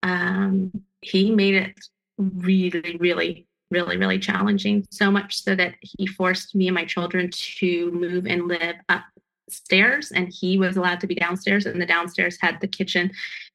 [0.04, 1.80] um, he made it
[2.18, 4.86] really, really, really, really challenging.
[4.92, 10.12] So much so that he forced me and my children to move and live upstairs.
[10.12, 11.66] And he was allowed to be downstairs.
[11.66, 13.12] And the downstairs had the kitchen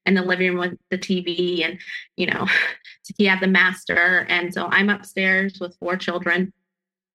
[0.07, 1.67] and the living room with the TV.
[1.67, 1.79] And,
[2.17, 2.47] you know,
[3.19, 4.25] he had the master.
[4.31, 6.51] And so I'm upstairs with four children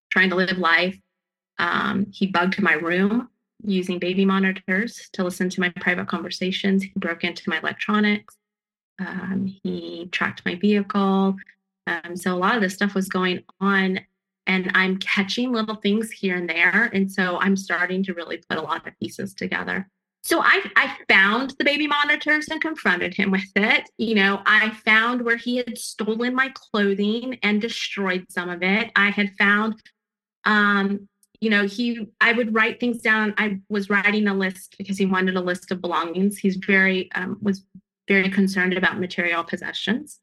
[0.09, 0.97] trying to live life.
[1.57, 3.29] Um, he bugged my room
[3.63, 6.83] using baby monitors to listen to my private conversations.
[6.83, 8.37] He broke into my electronics.
[8.99, 11.35] Um, he tracked my vehicle.
[11.87, 13.99] Um, so a lot of this stuff was going on,
[14.45, 16.89] and I'm catching little things here and there.
[16.93, 19.89] And so I'm starting to really put a lot of pieces together.
[20.21, 23.89] So I, I found the baby monitors and confronted him with it.
[23.97, 28.91] You know, I found where he had stolen my clothing and destroyed some of it.
[28.95, 29.81] I had found
[30.45, 31.07] um,
[31.41, 33.33] you know, he, I would write things down.
[33.37, 36.37] I was writing a list because he wanted a list of belongings.
[36.37, 37.63] He's very, um, was
[38.07, 40.19] very concerned about material possessions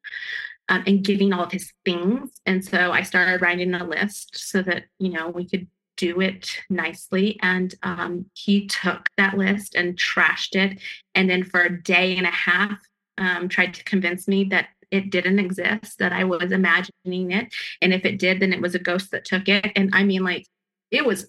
[0.68, 2.30] um, and giving all of his things.
[2.44, 6.60] And so I started writing a list so that, you know, we could do it
[6.68, 7.38] nicely.
[7.40, 10.78] And um, he took that list and trashed it.
[11.14, 12.78] And then for a day and a half,
[13.18, 17.52] um, tried to convince me that it didn't exist, that I was imagining it.
[17.82, 19.72] And if it did, then it was a ghost that took it.
[19.76, 20.46] And I mean, like,
[20.90, 21.28] it was,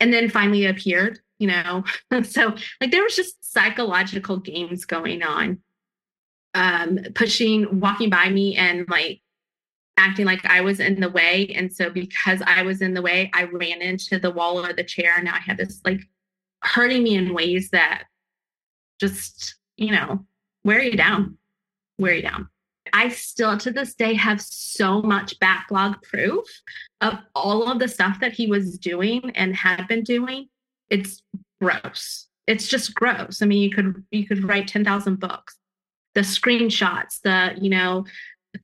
[0.00, 1.84] and then finally appeared, you know?
[2.24, 5.58] so, like, there was just psychological games going on,
[6.54, 9.22] um, pushing, walking by me and like
[9.96, 11.52] acting like I was in the way.
[11.54, 14.84] And so, because I was in the way, I ran into the wall or the
[14.84, 15.12] chair.
[15.16, 16.00] And now I had this like
[16.62, 18.04] hurting me in ways that
[19.00, 20.24] just, you know,
[20.64, 21.38] wear you down,
[21.98, 22.48] wear you down.
[22.92, 26.46] I still to this day have so much backlog proof
[27.00, 30.48] of all of the stuff that he was doing and had been doing.
[30.90, 31.22] It's
[31.60, 32.28] gross.
[32.46, 33.40] It's just gross.
[33.40, 35.56] I mean, you could you could write 10,000 books.
[36.14, 38.04] The screenshots, the, you know,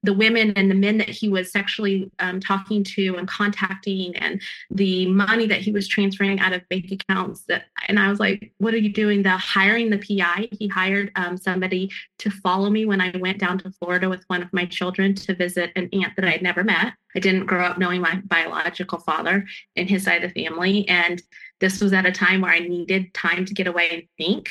[0.03, 4.41] the women and the men that he was sexually um, talking to and contacting and
[4.71, 8.53] the money that he was transferring out of bank accounts that and i was like
[8.59, 9.23] what are you doing?
[9.23, 13.59] The hiring the pi he hired um, somebody to follow me when i went down
[13.59, 16.95] to florida with one of my children to visit an aunt that i'd never met.
[17.17, 19.47] I didn't grow up knowing my biological father
[19.77, 21.23] and his side of the family and
[21.61, 24.51] this was at a time where i needed time to get away and think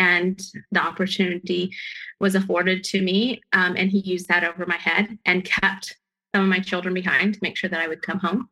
[0.00, 0.40] and
[0.72, 1.70] the opportunity
[2.20, 3.42] was afforded to me.
[3.52, 5.98] Um, and he used that over my head and kept
[6.34, 8.48] some of my children behind to make sure that I would come home.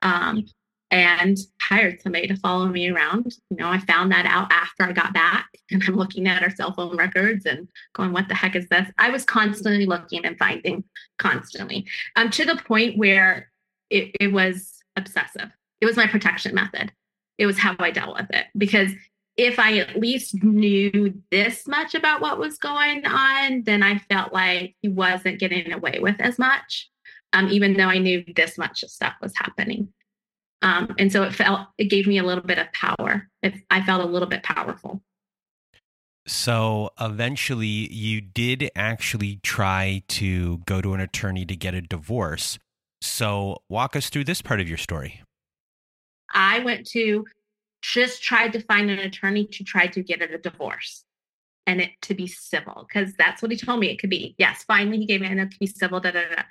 [0.00, 0.46] Um,
[0.90, 3.34] and hired somebody to follow me around.
[3.50, 6.50] You know, I found that out after I got back and I'm looking at our
[6.50, 8.88] cell phone records and going, what the heck is this?
[8.96, 10.84] I was constantly looking and finding
[11.18, 11.86] constantly
[12.16, 13.50] um, to the point where
[13.90, 15.50] it, it was obsessive.
[15.80, 16.92] It was my protection method.
[17.38, 18.92] It was how I dealt with it because
[19.36, 24.32] if I at least knew this much about what was going on, then I felt
[24.32, 26.88] like he wasn't getting away with as much,
[27.32, 29.88] um, even though I knew this much stuff was happening.
[30.62, 33.28] Um, and so it felt, it gave me a little bit of power.
[33.42, 35.02] It, I felt a little bit powerful.
[36.26, 42.58] So eventually, you did actually try to go to an attorney to get a divorce.
[43.02, 45.20] So, walk us through this part of your story.
[46.32, 47.26] I went to
[47.84, 51.04] just tried to find an attorney to try to get a divorce
[51.66, 54.34] and it to be civil because that's what he told me it could be.
[54.38, 56.42] Yes, finally he gave me it to be civil, da, da, da.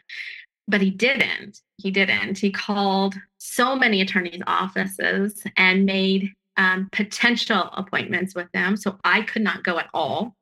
[0.67, 1.59] But he didn't.
[1.77, 2.37] He didn't.
[2.37, 8.77] He called so many attorneys' offices and made um, potential appointments with them.
[8.77, 10.35] So I could not go at all.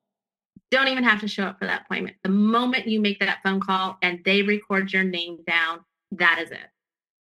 [0.70, 2.16] Don't even have to show up for that appointment.
[2.22, 5.80] The moment you make that phone call and they record your name down,
[6.12, 6.68] that is it.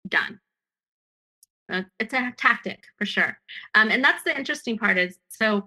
[0.09, 0.41] Done.
[1.69, 3.39] It's a tactic for sure.
[3.75, 5.67] Um, and that's the interesting part is so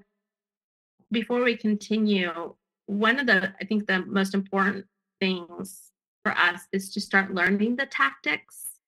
[1.12, 2.56] before we continue,
[2.88, 4.86] one of the, I think the most important
[5.20, 5.92] things
[6.24, 8.80] for us is to start learning the tactics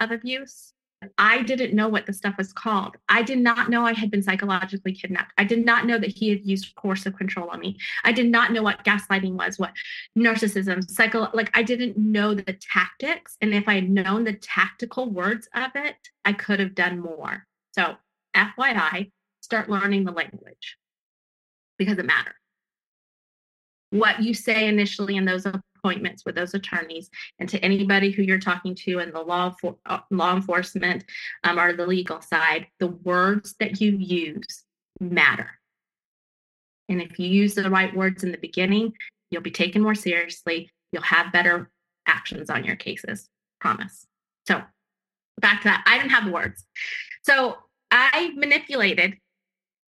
[0.00, 0.72] of abuse.
[1.16, 2.96] I didn't know what the stuff was called.
[3.08, 5.32] I did not know I had been psychologically kidnapped.
[5.38, 7.78] I did not know that he had used coercive control on me.
[8.04, 9.72] I did not know what gaslighting was, what
[10.16, 13.36] narcissism, psycho like I didn't know the tactics.
[13.40, 17.46] And if I had known the tactical words of it, I could have done more.
[17.72, 17.94] So
[18.34, 20.76] FYI, start learning the language
[21.78, 22.34] because it matters.
[23.90, 25.46] What you say initially in those
[25.78, 29.76] appointments with those attorneys and to anybody who you're talking to in the law for,
[29.86, 31.04] uh, law enforcement
[31.44, 34.64] um, or the legal side, the words that you use
[35.00, 35.50] matter.
[36.88, 38.92] And if you use the right words in the beginning,
[39.30, 40.70] you'll be taken more seriously.
[40.92, 41.70] You'll have better
[42.06, 43.28] actions on your cases.
[43.60, 44.06] Promise.
[44.46, 44.62] So
[45.40, 45.84] back to that.
[45.86, 46.64] I didn't have the words.
[47.22, 47.58] So
[47.90, 49.18] I manipulated.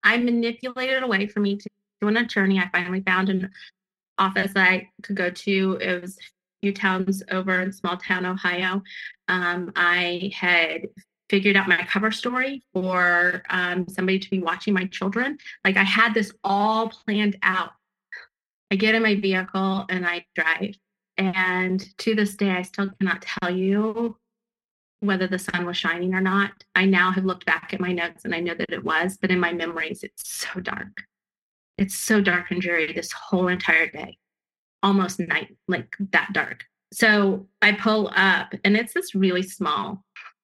[0.03, 1.69] I manipulated a way for me to,
[2.03, 2.57] an attorney.
[2.57, 3.51] I finally found an
[4.21, 5.77] office I could go to.
[5.81, 6.21] It was a
[6.61, 8.81] few towns over in small town Ohio.
[9.27, 10.87] Um, I had
[11.29, 15.37] figured out my cover story for um, somebody to be watching my children.
[15.65, 17.71] Like I had this all planned out.
[18.69, 20.75] I get in my vehicle and I drive.
[21.17, 24.17] And to this day, I still cannot tell you
[24.99, 26.51] whether the sun was shining or not.
[26.75, 29.31] I now have looked back at my notes and I know that it was, but
[29.31, 31.03] in my memories, it's so dark.
[31.81, 34.19] It's so dark and dreary this whole entire day,
[34.83, 36.63] almost night, like that dark.
[36.93, 40.03] So I pull up, and it's this really small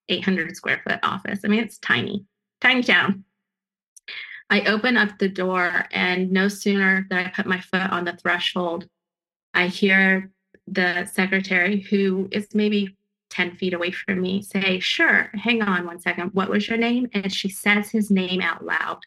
[0.10, 1.42] 800 square foot office.
[1.46, 2.26] I mean, it's tiny,
[2.60, 3.24] tiny town.
[4.50, 8.18] I open up the door, and no sooner than I put my foot on the
[8.18, 8.88] threshold,
[9.54, 10.32] I hear
[10.66, 12.98] the secretary, who is maybe
[13.30, 16.32] 10 feet away from me, say, Sure, hang on one second.
[16.34, 17.10] What was your name?
[17.14, 19.02] And she says his name out loud.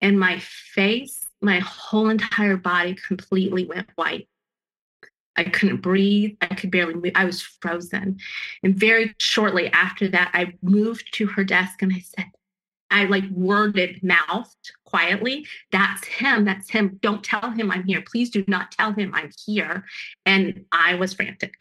[0.00, 4.28] And my face my whole entire body completely went white.
[5.36, 6.36] I couldn't breathe.
[6.40, 7.12] I could barely move.
[7.14, 8.18] I was frozen.
[8.62, 12.26] And very shortly after that, I moved to her desk and I said,
[12.90, 16.44] I like worded mouthed quietly, that's him.
[16.44, 16.98] That's him.
[17.02, 18.02] Don't tell him I'm here.
[18.02, 19.84] Please do not tell him I'm here.
[20.26, 21.54] And I was frantic.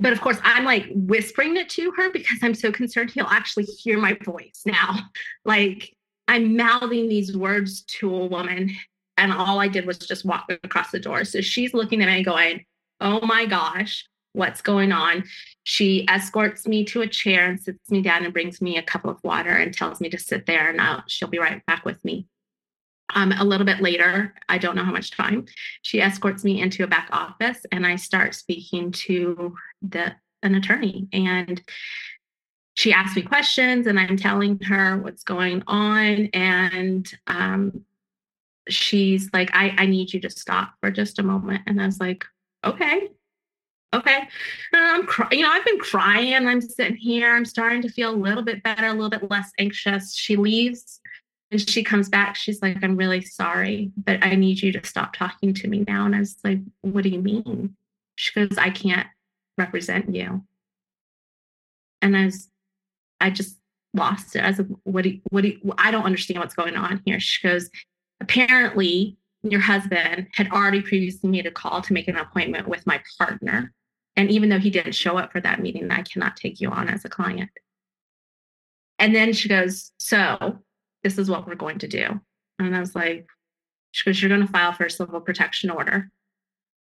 [0.00, 3.64] But of course, I'm like whispering it to her because I'm so concerned he'll actually
[3.64, 4.98] hear my voice now.
[5.44, 5.96] Like,
[6.28, 8.70] I'm mouthing these words to a woman,
[9.16, 11.24] and all I did was just walk across the door.
[11.24, 12.64] So she's looking at me going,
[13.00, 15.24] Oh my gosh, what's going on?
[15.64, 19.04] She escorts me to a chair and sits me down and brings me a cup
[19.04, 22.04] of water and tells me to sit there and I'll, she'll be right back with
[22.04, 22.26] me.
[23.14, 25.46] Um, a little bit later, I don't know how much time,
[25.82, 31.08] she escorts me into a back office and I start speaking to the an attorney.
[31.12, 31.60] And
[32.78, 36.26] she asks me questions and I'm telling her what's going on.
[36.32, 37.84] And um,
[38.68, 41.62] she's like, I, I need you to stop for just a moment.
[41.66, 42.24] And I was like,
[42.64, 43.08] okay,
[43.92, 44.28] okay.
[44.72, 46.46] And I'm crying, you know, I've been crying.
[46.46, 47.34] I'm sitting here.
[47.34, 50.14] I'm starting to feel a little bit better, a little bit less anxious.
[50.14, 51.00] She leaves
[51.50, 52.36] and she comes back.
[52.36, 56.06] She's like, I'm really sorry, but I need you to stop talking to me now.
[56.06, 57.74] And I was like, what do you mean?
[58.14, 59.08] She goes, I can't
[59.56, 60.44] represent you.
[62.00, 62.48] And I was
[63.20, 63.58] I just
[63.94, 64.44] lost it.
[64.44, 67.20] I said, what do you, what do you, I don't understand what's going on here.
[67.20, 67.70] She goes,
[68.20, 73.00] apparently your husband had already previously made a call to make an appointment with my
[73.18, 73.72] partner.
[74.16, 76.88] And even though he didn't show up for that meeting, I cannot take you on
[76.88, 77.50] as a client.
[78.98, 80.58] And then she goes, so
[81.04, 82.20] this is what we're going to do.
[82.58, 83.26] And I was like,
[83.92, 86.10] she goes, you're going to file for a civil protection order.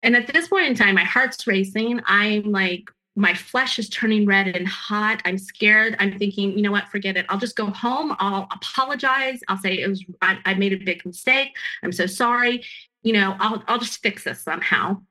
[0.03, 2.01] And at this point in time, my heart's racing.
[2.05, 2.83] I'm like,
[3.15, 5.21] my flesh is turning red and hot.
[5.25, 5.95] I'm scared.
[5.99, 7.25] I'm thinking, you know what, forget it.
[7.29, 8.15] I'll just go home.
[8.19, 9.39] I'll apologize.
[9.47, 11.55] I'll say it was I, I made a big mistake.
[11.83, 12.63] I'm so sorry.
[13.03, 15.01] You know, I'll I'll just fix this somehow.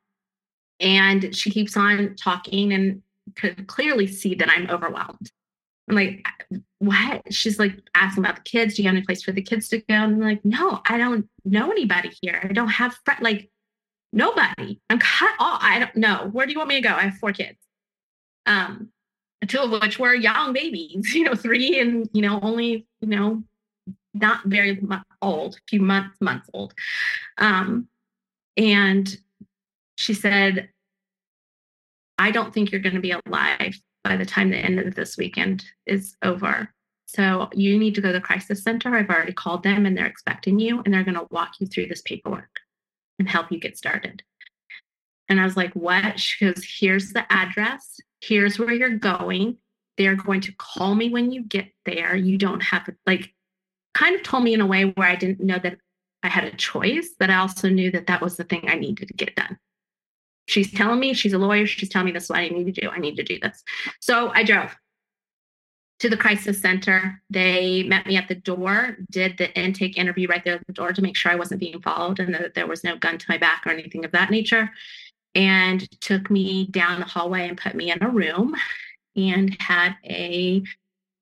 [0.81, 3.03] And she keeps on talking and
[3.37, 5.31] could clearly see that I'm overwhelmed.
[5.89, 6.27] I'm like,
[6.81, 7.33] what?
[7.33, 8.75] She's like asking about the kids.
[8.75, 9.95] Do you have any place for the kids to go?
[9.95, 12.41] And I'm like, no, I don't know anybody here.
[12.43, 13.23] I don't have friends.
[13.23, 13.51] Like
[14.13, 14.81] nobody.
[14.91, 15.61] I'm cut off.
[15.63, 16.31] I don't know.
[16.33, 16.95] Where do you want me to go?
[16.95, 17.59] I have four kids.
[18.47, 18.91] Um,
[19.47, 23.43] two of which were young babies, you know, three and, you know, only, you know,
[24.15, 24.81] not very
[25.21, 26.75] old, a few months, months old.
[27.39, 27.89] Um,
[28.57, 29.17] and
[29.97, 30.69] she said,
[32.19, 35.17] I don't think you're going to be alive by the time the end of this
[35.17, 36.73] weekend is over.
[37.07, 38.95] So you need to go to the crisis center.
[38.95, 41.87] I've already called them and they're expecting you and they're going to walk you through
[41.87, 42.61] this paperwork
[43.19, 44.23] and help you get started.
[45.33, 46.21] And I was like, what?
[46.21, 47.99] She goes, here's the address.
[48.21, 49.57] Here's where you're going.
[49.97, 52.15] They're going to call me when you get there.
[52.15, 53.33] You don't have to, like
[53.95, 55.79] kind of told me in a way where I didn't know that
[56.23, 59.09] I had a choice, but I also knew that that was the thing I needed
[59.09, 59.57] to get done.
[60.49, 61.67] She's telling me she's a lawyer.
[61.67, 62.91] She's telling me this is what I need to do.
[62.91, 63.65] I need to do this.
[64.01, 64.77] So I drove
[66.01, 67.23] to the crisis center.
[67.31, 70.93] They met me at the door, did the intake interview right there at the door
[70.93, 73.39] to make sure I wasn't being followed and that there was no gun to my
[73.39, 74.71] back or anything of that nature.
[75.35, 78.55] And took me down the hallway and put me in a room
[79.17, 80.63] and had a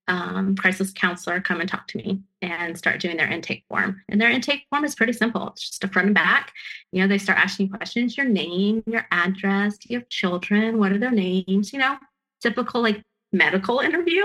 [0.09, 4.03] um, crisis counselor come and talk to me and start doing their intake form.
[4.09, 5.49] And their intake form is pretty simple.
[5.51, 6.53] It's just a front and back.
[6.91, 10.79] You know, they start asking questions, your name, your address, do you have children?
[10.79, 11.73] What are their names?
[11.73, 11.97] You know,
[12.41, 13.03] typical like
[13.33, 14.25] medical interview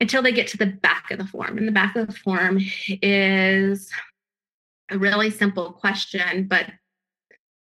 [0.00, 1.58] until they get to the back of the form.
[1.58, 2.58] And the back of the form
[2.88, 3.90] is
[4.90, 6.66] a really simple question, but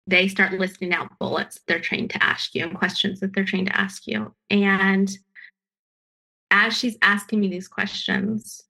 [0.06, 3.68] they start listing out bullets they're trained to ask you and questions that they're trained
[3.68, 4.34] to ask you.
[4.50, 5.10] And
[6.52, 8.64] as she's asking me these questions,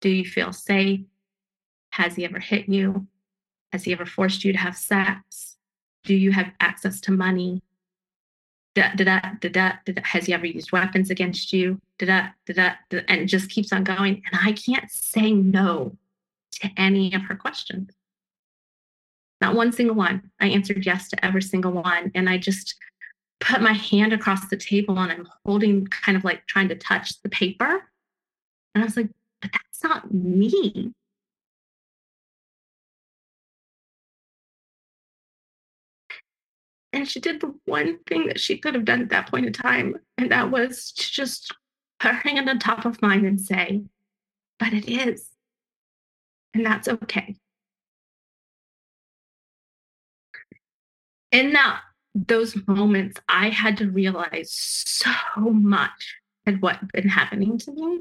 [0.00, 1.00] do you feel safe?
[1.90, 3.06] Has he ever hit you?
[3.72, 5.56] Has he ever forced you to have sex?
[6.04, 7.62] Do you have access to money?
[8.74, 9.72] Da, da, da,
[10.02, 11.78] has he ever used weapons against you?
[12.00, 14.22] And it just keeps on going.
[14.30, 15.96] And I can't say no
[16.52, 17.90] to any of her questions.
[19.42, 20.30] Not one single one.
[20.40, 22.12] I answered yes to every single one.
[22.14, 22.76] And I just
[23.40, 27.20] put my hand across the table and I'm holding kind of like trying to touch
[27.22, 27.82] the paper.
[28.72, 29.08] And I was like,
[29.40, 30.92] but that's not me.
[36.92, 39.52] And she did the one thing that she could have done at that point in
[39.52, 41.52] time, and that was to just
[41.98, 43.82] put her hand on top of mine and say,
[44.58, 45.30] but it is.
[46.54, 47.34] And that's okay.
[51.32, 51.80] In that
[52.14, 56.16] those moments, I had to realize so much
[56.46, 58.00] had what been happening to me,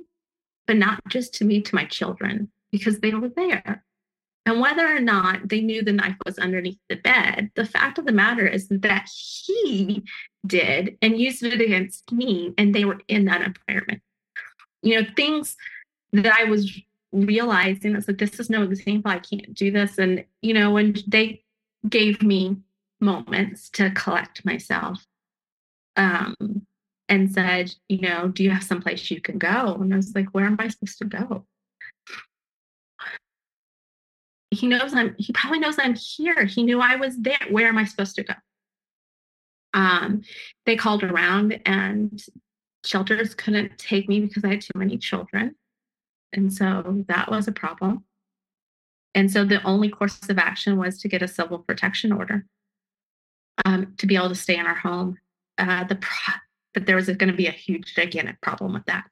[0.67, 3.85] but not just to me, to my children, because they were there.
[4.45, 8.05] And whether or not they knew the knife was underneath the bed, the fact of
[8.05, 10.03] the matter is that he
[10.45, 14.01] did and used it against me, and they were in that environment.
[14.81, 15.55] You know, things
[16.11, 19.11] that I was realizing, it's like, this is no example.
[19.11, 19.97] I can't do this.
[19.99, 21.43] And, you know, when they
[21.87, 22.57] gave me
[23.01, 25.05] moments to collect myself
[25.95, 26.35] um,
[27.09, 29.75] and said, you know, do you have someplace you can go?
[29.75, 31.45] And I was like, where am I supposed to go?
[34.51, 36.45] He knows I'm, he probably knows I'm here.
[36.45, 37.39] He knew I was there.
[37.49, 38.33] Where am I supposed to go?
[39.73, 40.21] Um,
[40.65, 42.21] they called around and
[42.83, 45.55] shelters couldn't take me because I had too many children.
[46.33, 48.03] And so that was a problem.
[49.13, 52.45] And so the only course of action was to get a civil protection order
[53.65, 55.17] um, to be able to stay in our home.
[55.57, 56.35] Uh, the pro-
[56.73, 59.05] but there was going to be a huge, gigantic problem with that.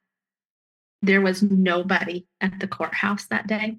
[1.02, 3.78] There was nobody at the courthouse that day.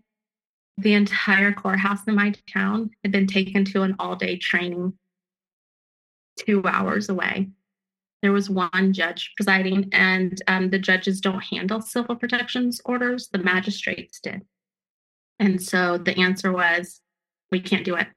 [0.78, 4.94] The entire courthouse in my town had been taken to an all day training
[6.38, 7.50] two hours away.
[8.22, 13.40] There was one judge presiding, and um, the judges don't handle civil protections orders, the
[13.40, 14.44] magistrates did.
[15.40, 17.02] And so the answer was,
[17.52, 18.08] we can't do it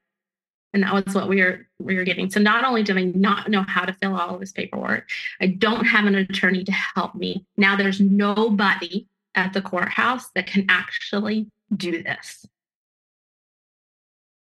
[0.75, 2.29] and that was what we were we were getting.
[2.29, 5.09] So not only did i not know how to fill all of this paperwork
[5.39, 7.45] i don't have an attorney to help me.
[7.57, 12.45] Now there's nobody at the courthouse that can actually do this.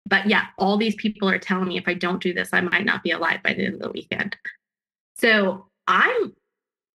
[0.07, 2.87] But yeah all these people are telling me if i don't do this i might
[2.87, 4.37] not be alive by the end of the weekend.
[5.17, 6.35] So i'm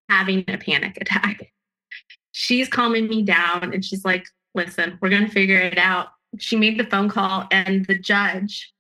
[0.10, 1.54] having a panic attack.
[2.34, 6.08] She's calming me down and she's like listen we're going to figure it out.
[6.40, 8.74] She made the phone call and the judge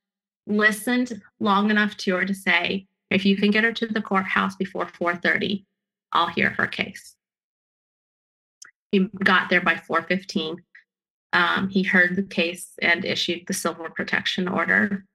[0.47, 4.55] listened long enough to her to say, if you can get her to the courthouse
[4.55, 5.65] before 4:30,
[6.11, 7.15] I'll hear her case.
[8.91, 10.57] He got there by 4:15.
[11.33, 15.05] Um, he heard the case and issued the civil protection order.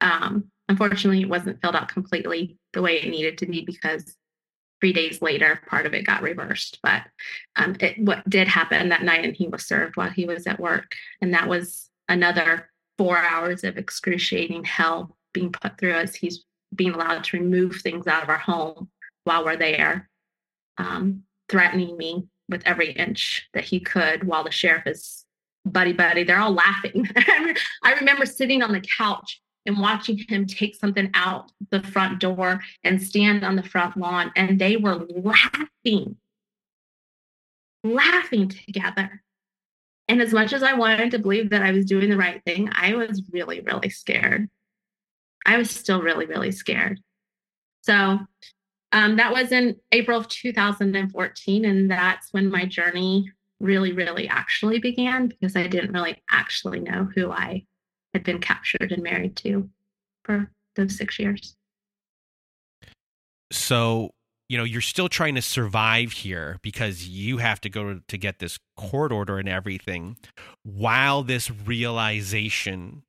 [0.00, 4.16] Um, unfortunately, it wasn't filled out completely the way it needed to be because
[4.80, 6.78] three days later, part of it got reversed.
[6.82, 7.02] But
[7.56, 10.60] um, it, what did happen that night, and he was served while he was at
[10.60, 16.14] work, and that was another four hours of excruciating hell being put through us.
[16.14, 16.44] he's
[16.74, 18.88] being allowed to remove things out of our home
[19.24, 20.08] while we're there,
[20.78, 25.24] um, threatening me with every inch that he could while the sheriff is
[25.64, 26.22] buddy buddy.
[26.24, 27.08] They're all laughing.
[27.82, 32.60] I remember sitting on the couch and watching him take something out the front door
[32.84, 36.16] and stand on the front lawn, and they were laughing,
[37.82, 39.22] laughing together.
[40.08, 42.70] And as much as I wanted to believe that I was doing the right thing,
[42.72, 44.48] I was really, really scared.
[45.44, 47.00] I was still really, really scared.
[47.82, 48.18] So
[48.92, 51.64] um, that was in April of 2014.
[51.64, 53.30] And that's when my journey
[53.60, 57.64] really, really actually began because I didn't really actually know who I
[58.12, 59.68] had been captured and married to
[60.24, 61.56] for those six years.
[63.52, 64.10] So,
[64.48, 68.38] you know, you're still trying to survive here because you have to go to get
[68.38, 70.16] this court order and everything
[70.62, 73.02] while this realization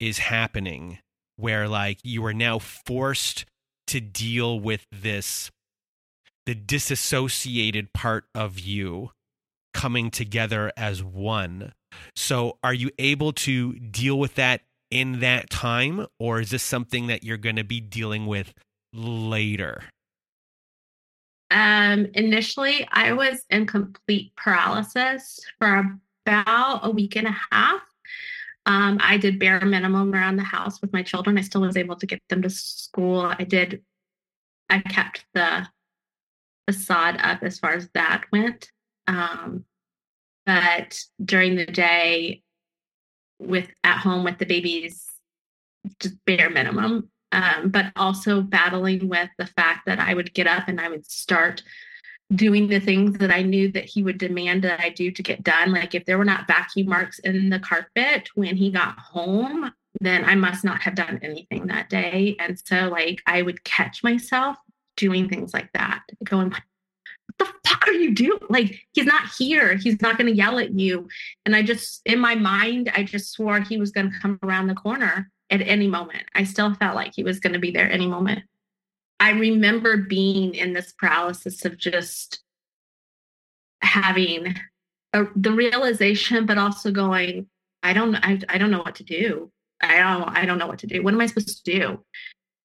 [0.00, 0.98] is happening
[1.36, 3.44] where like you are now forced
[3.86, 5.50] to deal with this
[6.46, 9.10] the disassociated part of you
[9.72, 11.72] coming together as one.
[12.14, 17.06] So, are you able to deal with that in that time, or is this something
[17.06, 18.52] that you're going to be dealing with
[18.92, 19.84] later?
[21.54, 25.96] Um, initially, I was in complete paralysis for
[26.26, 27.80] about a week and a half.
[28.66, 31.38] Um, I did bare minimum around the house with my children.
[31.38, 33.20] I still was able to get them to school.
[33.20, 33.82] I did,
[34.68, 35.68] I kept the
[36.68, 38.72] facade up as far as that went.
[39.06, 39.64] Um,
[40.46, 42.42] but during the day,
[43.38, 45.06] with at home with the babies,
[46.00, 47.10] just bare minimum.
[47.34, 51.04] Um, but also battling with the fact that I would get up and I would
[51.04, 51.64] start
[52.32, 55.42] doing the things that I knew that he would demand that I do to get
[55.42, 55.72] done.
[55.72, 60.24] Like if there were not vacuum marks in the carpet when he got home, then
[60.24, 62.36] I must not have done anything that day.
[62.38, 64.56] And so like I would catch myself
[64.96, 66.62] doing things like that, going, what
[67.38, 68.38] the fuck are you doing?
[68.48, 69.76] Like, he's not here.
[69.76, 71.08] He's not going to yell at you.
[71.44, 74.68] And I just, in my mind, I just swore he was going to come around
[74.68, 76.24] the corner at any moment.
[76.34, 78.42] I still felt like he was going to be there any moment.
[79.20, 82.42] I remember being in this paralysis of just
[83.80, 84.56] having
[85.12, 87.46] a, the realization, but also going,
[87.82, 89.50] I don't, I, I don't know what to do.
[89.80, 91.02] I don't, I don't know what to do.
[91.02, 92.04] What am I supposed to do?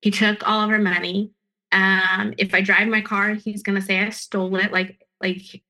[0.02, 1.32] He took all of our money.
[1.72, 4.72] Um, if I drive my car, he's gonna say I stole it.
[4.72, 5.62] Like, like,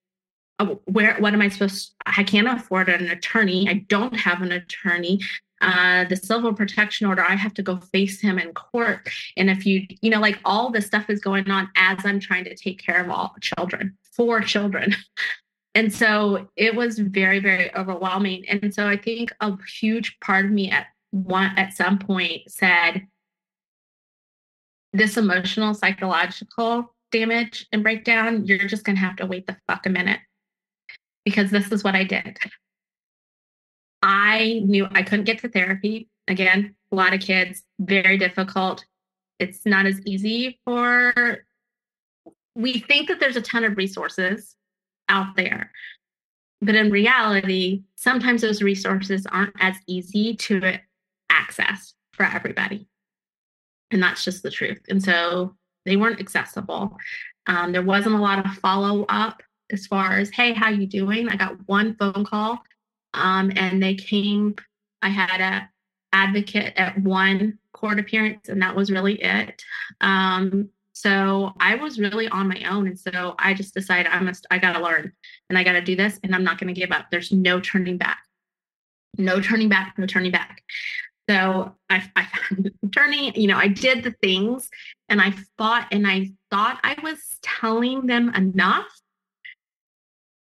[0.59, 1.17] oh, where?
[1.17, 1.89] What am I supposed?
[1.89, 3.67] To, I can't afford an attorney.
[3.67, 5.19] I don't have an attorney.
[5.61, 9.09] Uh, the civil protection order, I have to go face him in court.
[9.35, 12.45] And if you, you know, like all this stuff is going on as I'm trying
[12.45, 14.95] to take care of all children, four children.
[15.75, 18.43] And so it was very, very overwhelming.
[18.49, 23.07] And so I think a huge part of me at one at some point said,
[24.93, 29.85] this emotional, psychological damage and breakdown, you're just going to have to wait the fuck
[29.85, 30.19] a minute
[31.23, 32.37] because this is what I did.
[34.01, 36.09] I knew I couldn't get to therapy.
[36.27, 38.85] Again, a lot of kids, very difficult.
[39.39, 41.13] It's not as easy for,
[42.55, 44.55] we think that there's a ton of resources
[45.07, 45.71] out there.
[46.61, 50.79] But in reality, sometimes those resources aren't as easy to
[51.29, 52.87] access for everybody
[53.91, 56.97] and that's just the truth and so they weren't accessible
[57.47, 59.41] um, there wasn't a lot of follow up
[59.71, 62.59] as far as hey how you doing i got one phone call
[63.13, 64.55] um, and they came
[65.01, 65.69] i had a
[66.11, 69.63] advocate at one court appearance and that was really it.
[70.01, 74.45] Um, so i was really on my own and so i just decided i must
[74.51, 75.13] i gotta learn
[75.49, 77.05] and i gotta do this and i'm not gonna give up.
[77.09, 78.19] There's no turning back.
[79.17, 80.63] No turning back no turning back.
[81.29, 82.27] So I, I
[82.83, 84.67] attorney, you know, I did the things
[85.09, 88.87] and I thought, and I thought I was telling them enough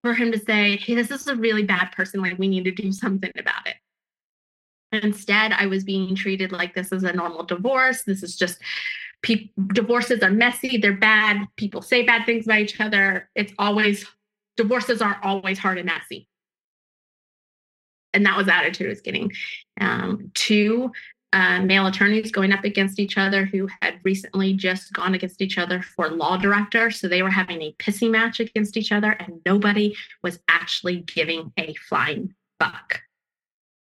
[0.08, 2.22] for him to say, hey, this is a really bad person.
[2.22, 3.76] Like, we need to do something about it.
[5.03, 8.03] Instead, I was being treated like this is a normal divorce.
[8.03, 8.60] This is just
[9.22, 11.45] pe- divorces are messy, they're bad.
[11.58, 13.30] People say bad things about each other.
[13.36, 14.05] It's always,
[14.55, 16.28] divorces are always hard and messy
[18.18, 19.32] and that was attitude I was getting.
[19.80, 20.91] Um, two
[21.34, 25.57] uh, male attorneys going up against each other who had recently just gone against each
[25.57, 26.89] other for law director.
[26.89, 31.51] So they were having a pissing match against each other, and nobody was actually giving
[31.57, 33.01] a flying fuck.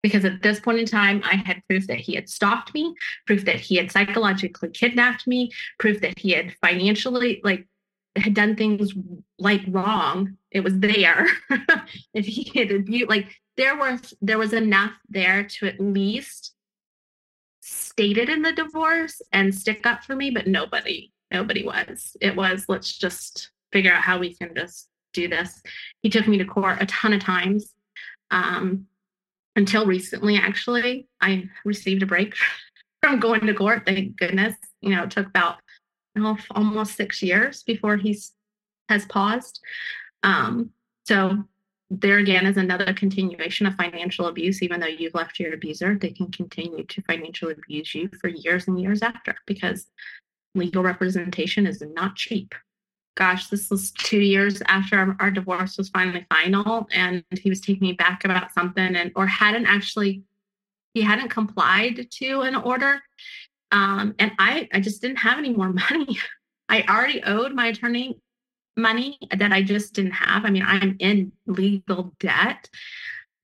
[0.03, 2.95] Because at this point in time, I had proof that he had stalked me,
[3.26, 7.66] proof that he had psychologically kidnapped me, proof that he had financially, like
[8.16, 8.93] had done things
[9.39, 11.26] like wrong, it was there.
[12.14, 16.55] if he had abused, like there was there was enough there to at least
[17.99, 22.17] state it in the divorce and stick up for me, but nobody, nobody was.
[22.21, 25.61] It was let's just figure out how we can just do this.
[26.03, 27.75] He took me to court a ton of times.
[28.31, 28.87] Um,
[29.57, 32.37] until recently, actually, I received a break
[33.03, 33.83] from going to court.
[33.85, 34.55] Thank goodness.
[34.81, 35.57] You know, it took about
[36.17, 38.33] oh, almost six years before he's
[38.89, 39.59] has paused.
[40.23, 40.71] Um,
[41.05, 41.43] so
[41.91, 44.62] there again is another continuation of financial abuse.
[44.62, 48.68] Even though you've left your abuser, they can continue to financially abuse you for years
[48.68, 49.86] and years after because
[50.55, 52.55] legal representation is not cheap.
[53.16, 57.89] Gosh, this was two years after our, divorce was finally final, and he was taking
[57.89, 60.22] me back about something, and or hadn't actually
[60.95, 63.01] he hadn't complied to an order
[63.70, 66.18] um, and I, I just didn't have any more money.
[66.68, 68.18] I already owed my attorney
[68.79, 70.45] money that I just didn't have.
[70.45, 72.70] I mean, I'm in legal debt.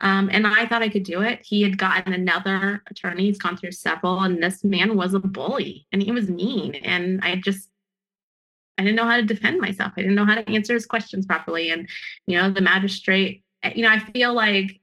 [0.01, 1.41] Um, and I thought I could do it.
[1.45, 3.27] He had gotten another attorney.
[3.27, 6.75] He's gone through several, and this man was a bully and he was mean.
[6.75, 7.69] And I just,
[8.77, 9.93] I didn't know how to defend myself.
[9.97, 11.71] I didn't know how to answer his questions properly.
[11.71, 11.89] And,
[12.27, 14.81] you know, the magistrate, you know, I feel like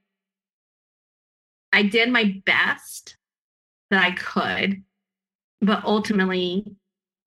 [1.72, 3.16] I did my best
[3.90, 4.82] that I could
[5.62, 6.64] but ultimately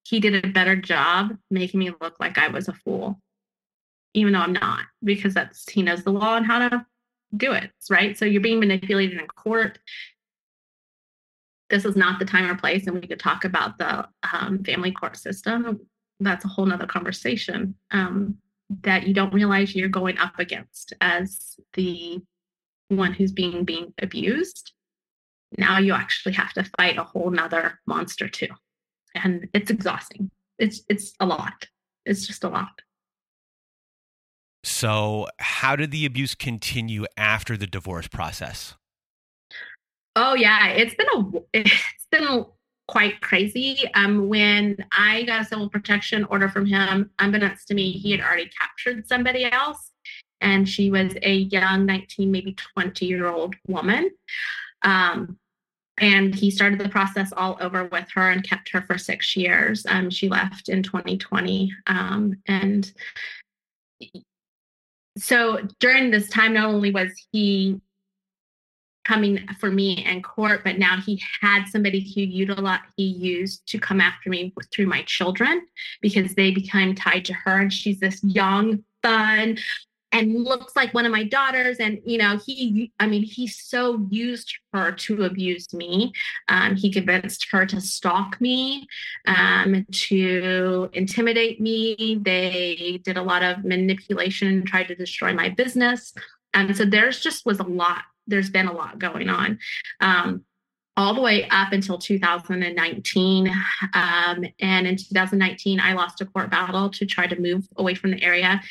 [0.06, 3.20] he did a better job making me look like I was a fool,
[4.14, 6.86] even though I'm not, because that's he knows the law and how to
[7.36, 8.18] do it, right?
[8.18, 9.80] So you're being manipulated in court.
[11.70, 14.91] This is not the time or place, and we could talk about the um, family
[14.91, 15.80] court system.
[16.20, 18.38] That's a whole nother conversation um,
[18.84, 22.22] that you don't realize you're going up against as the
[22.89, 24.74] one who's being being abused
[25.58, 28.47] now you actually have to fight a whole nother monster too
[29.16, 30.30] and it's exhausting.
[30.59, 31.68] It's it's a lot.
[32.05, 32.82] It's just a lot.
[34.63, 38.76] So how did the abuse continue after the divorce process?
[40.16, 42.45] Oh yeah it's been a it's been
[42.88, 43.89] quite crazy.
[43.95, 48.22] Um when i got a civil protection order from him unbeknownst to me he had
[48.22, 49.91] already captured somebody else
[50.41, 54.11] and she was a young 19 maybe 20 year old woman.
[54.84, 55.38] Um,
[55.98, 59.86] and he started the process all over with her and kept her for six years.
[59.88, 61.72] Um, she left in 2020.
[61.88, 62.91] Um, and
[65.18, 67.80] so during this time, not only was he
[69.06, 73.80] coming for me in court, but now he had somebody who utilized he used to
[73.80, 75.66] come after me through my children
[76.02, 79.58] because they became tied to her, and she's this young, fun,
[80.16, 84.07] and looks like one of my daughters and you know he i mean he so
[84.09, 86.13] used her to abuse me.
[86.49, 88.88] Um, he convinced her to stalk me
[89.26, 92.20] um, to intimidate me.
[92.22, 96.13] They did a lot of manipulation and tried to destroy my business.
[96.53, 99.59] And so there's just was a lot there's been a lot going on.
[100.01, 100.43] Um,
[100.97, 103.51] all the way up until 2019.
[103.93, 108.11] Um, and in 2019, I lost a court battle to try to move away from
[108.11, 108.61] the area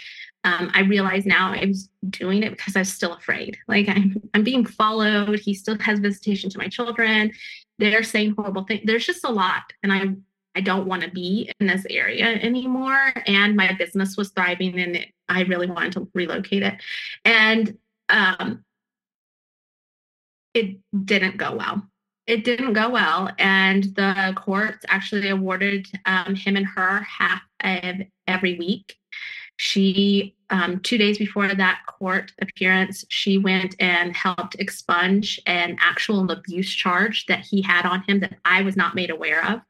[0.44, 3.56] um, I realize now I was doing it because I was still afraid.
[3.66, 5.40] Like I'm, I'm being followed.
[5.40, 7.32] He still has visitation to my children.
[7.78, 8.82] They're saying horrible things.
[8.84, 10.14] There's just a lot, and I,
[10.54, 13.12] I don't want to be in this area anymore.
[13.26, 16.74] And my business was thriving, and it, I really wanted to relocate it.
[17.24, 17.76] And
[18.10, 18.64] um,
[20.52, 21.82] it didn't go well.
[22.26, 27.96] It didn't go well, and the courts actually awarded um, him and her half of
[28.26, 28.96] every week
[29.56, 36.30] she, um, two days before that court appearance, she went and helped expunge an actual
[36.30, 39.60] abuse charge that he had on him that I was not made aware of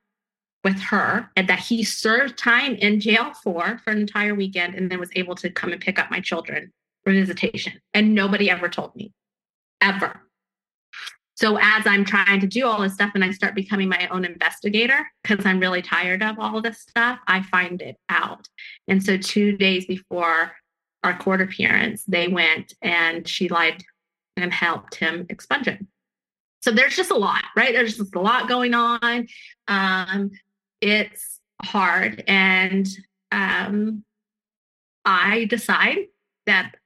[0.62, 4.91] with her and that he served time in jail for for an entire weekend and
[4.91, 6.72] then was able to come and pick up my children
[7.05, 7.74] for visitation.
[7.93, 9.12] And nobody ever told me,
[9.80, 10.22] ever.
[11.37, 14.24] So as I'm trying to do all this stuff and I start becoming my own
[14.24, 18.49] investigator because I'm really tired of all this stuff, I find it out.
[18.87, 20.53] And so two days before
[21.03, 23.82] our court appearance, they went and she lied
[24.37, 25.85] and helped him expunge it.
[26.62, 27.72] So there's just a lot, right?
[27.72, 29.26] There's just a lot going on.
[29.68, 30.30] Um,
[30.80, 32.24] it's hard.
[32.26, 32.89] And
[33.32, 34.05] um,
[35.05, 36.07] I decide
[36.47, 36.76] that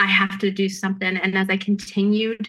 [0.00, 1.18] I have to do something.
[1.18, 2.48] And as I continued,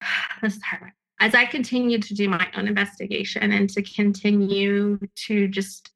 [0.42, 0.92] this is hard.
[1.20, 5.90] As I continued to do my own investigation and to continue to just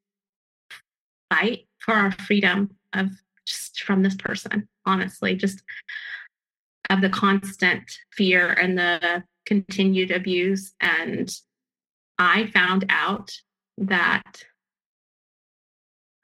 [1.30, 3.10] fight for our freedom of
[3.46, 5.62] just from this person, honestly, just
[6.90, 7.82] of the constant
[8.12, 10.74] fear and the continued abuse.
[10.80, 11.34] And
[12.18, 13.32] I found out
[13.78, 14.44] that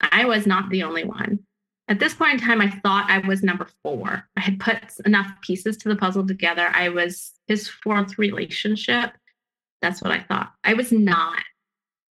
[0.01, 1.41] I was not the only one.
[1.89, 4.29] At this point in time, I thought I was number four.
[4.37, 6.71] I had put enough pieces to the puzzle together.
[6.73, 9.13] I was his fourth relationship.
[9.81, 10.53] That's what I thought.
[10.63, 11.43] I was not.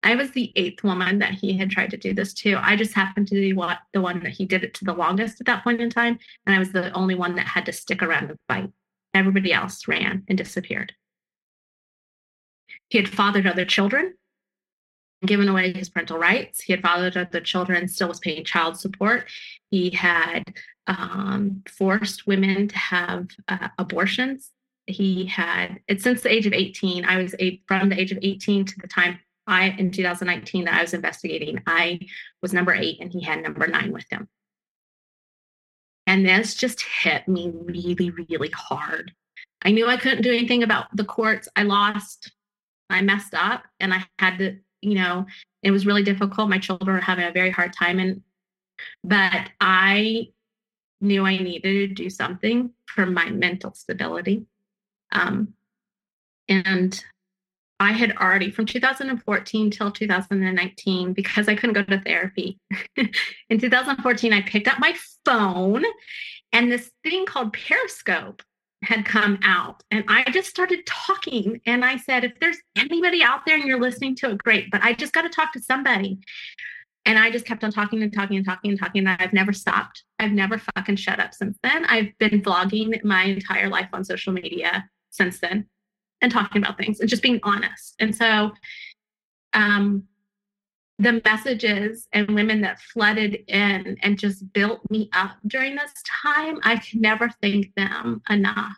[0.04, 2.56] I was the eighth woman that he had tried to do this to.
[2.56, 5.42] I just happened to be what the one that he did it to the longest
[5.42, 6.18] at that point in time.
[6.46, 8.72] And I was the only one that had to stick around and fight.
[9.14, 10.94] Everybody else ran and disappeared.
[12.90, 14.14] He had fathered other children,
[15.26, 16.62] given away his parental rights.
[16.62, 19.30] He had fathered other children, still was paying child support.
[19.72, 20.44] He had
[20.86, 24.52] um, forced women to have uh, abortions.
[24.86, 28.20] He had, it, since the age of 18, I was a, from the age of
[28.22, 32.00] 18 to the time I, in 2019, that I was investigating, I
[32.42, 34.28] was number eight and he had number nine with him.
[36.06, 39.14] And this just hit me really, really hard.
[39.62, 41.50] I knew I couldn't do anything about the courts.
[41.56, 42.32] I lost,
[42.90, 45.26] I messed up, and I had to, you know,
[45.64, 46.50] it was really difficult.
[46.50, 48.00] My children were having a very hard time.
[48.00, 48.22] And,
[49.04, 50.30] but I
[51.02, 54.46] knew I needed to do something for my mental stability.
[55.12, 55.54] Um,
[56.48, 57.04] and
[57.80, 62.60] I had already from 2014 till 2019 because I couldn't go to therapy.
[62.96, 65.84] in 2014, I picked up my phone
[66.52, 68.42] and this thing called Periscope
[68.84, 69.84] had come out.
[69.92, 71.60] And I just started talking.
[71.66, 74.70] And I said, if there's anybody out there and you're listening to it, great.
[74.72, 76.20] But I just got to talk to somebody.
[77.06, 79.08] And I just kept on talking and talking and talking and talking.
[79.08, 80.04] And I've never stopped.
[80.20, 81.86] I've never fucking shut up since then.
[81.86, 85.68] I've been vlogging my entire life on social media since then
[86.22, 87.96] and talking about things and just being honest.
[88.00, 88.52] And so
[89.54, 90.04] um,
[91.00, 95.92] the messages and women that flooded in and just built me up during this
[96.24, 98.78] time, I can never thank them enough.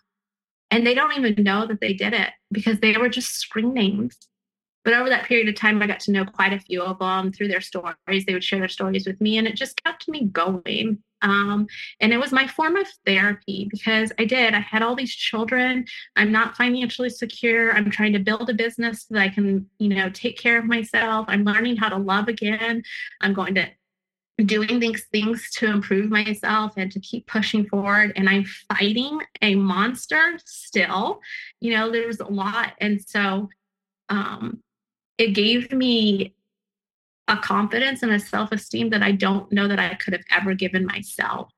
[0.72, 3.40] And they don't even know that they did it because they were just
[3.74, 4.18] names.
[4.84, 7.32] But over that period of time, I got to know quite a few of them
[7.32, 8.26] through their stories.
[8.26, 11.04] They would share their stories with me, and it just kept me going.
[11.22, 11.68] Um,
[12.00, 14.54] and it was my form of therapy because I did.
[14.54, 15.86] I had all these children.
[16.16, 17.74] I'm not financially secure.
[17.74, 20.66] I'm trying to build a business so that I can, you know, take care of
[20.66, 21.26] myself.
[21.28, 22.84] I'm learning how to love again.
[23.22, 23.70] I'm going to
[24.46, 29.54] doing things things to improve myself and to keep pushing forward and i'm fighting a
[29.56, 31.20] monster still
[31.60, 33.50] you know there's a lot and so
[34.08, 34.62] um
[35.20, 36.34] it gave me
[37.28, 40.56] a confidence and a self esteem that I don't know that I could have ever
[40.56, 41.52] given myself.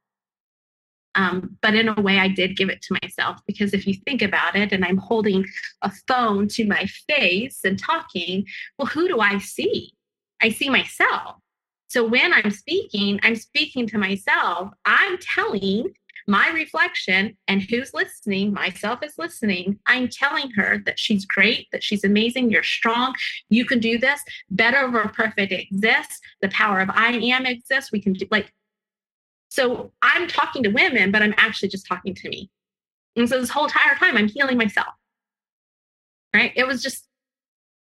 [1.14, 4.22] Um, but in a way, I did give it to myself because if you think
[4.22, 5.46] about it, and I'm holding
[5.82, 8.46] a phone to my face and talking,
[8.78, 9.94] well, who do I see?
[10.42, 11.36] I see myself.
[11.88, 14.70] So when I'm speaking, I'm speaking to myself.
[14.86, 15.94] I'm telling
[16.32, 19.78] my reflection and who's listening, myself is listening.
[19.86, 23.14] I'm telling her that she's great, that she's amazing, you're strong,
[23.50, 24.22] you can do this.
[24.50, 26.22] Better over perfect exists.
[26.42, 27.92] The power of I am exists.
[27.92, 28.54] We can do like,
[29.50, 32.50] so I'm talking to women, but I'm actually just talking to me.
[33.18, 34.94] And so this whole entire time, I'm healing myself.
[36.34, 36.54] Right.
[36.56, 37.10] It was just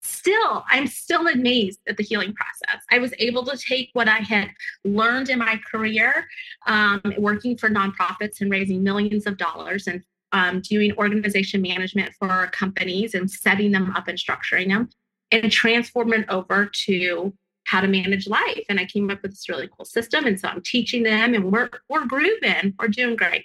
[0.01, 2.83] still, I'm still amazed at the healing process.
[2.91, 4.51] I was able to take what I had
[4.85, 6.27] learned in my career,
[6.67, 12.49] um, working for nonprofits and raising millions of dollars and um, doing organization management for
[12.53, 14.91] companies and setting them up and structuring them,
[15.31, 17.33] and transform it over to
[17.65, 18.65] how to manage life.
[18.69, 20.27] And I came up with this really cool system.
[20.27, 23.45] And so I'm teaching them, and we're we're grooving, we're doing great.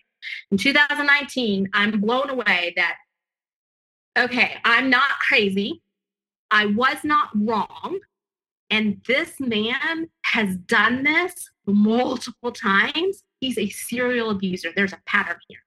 [0.52, 2.96] In 2019, I'm blown away that
[4.18, 5.82] okay, I'm not crazy.
[6.54, 8.00] I was not wrong.
[8.70, 13.24] And this man has done this multiple times.
[13.40, 14.70] He's a serial abuser.
[14.74, 15.60] There's a pattern here.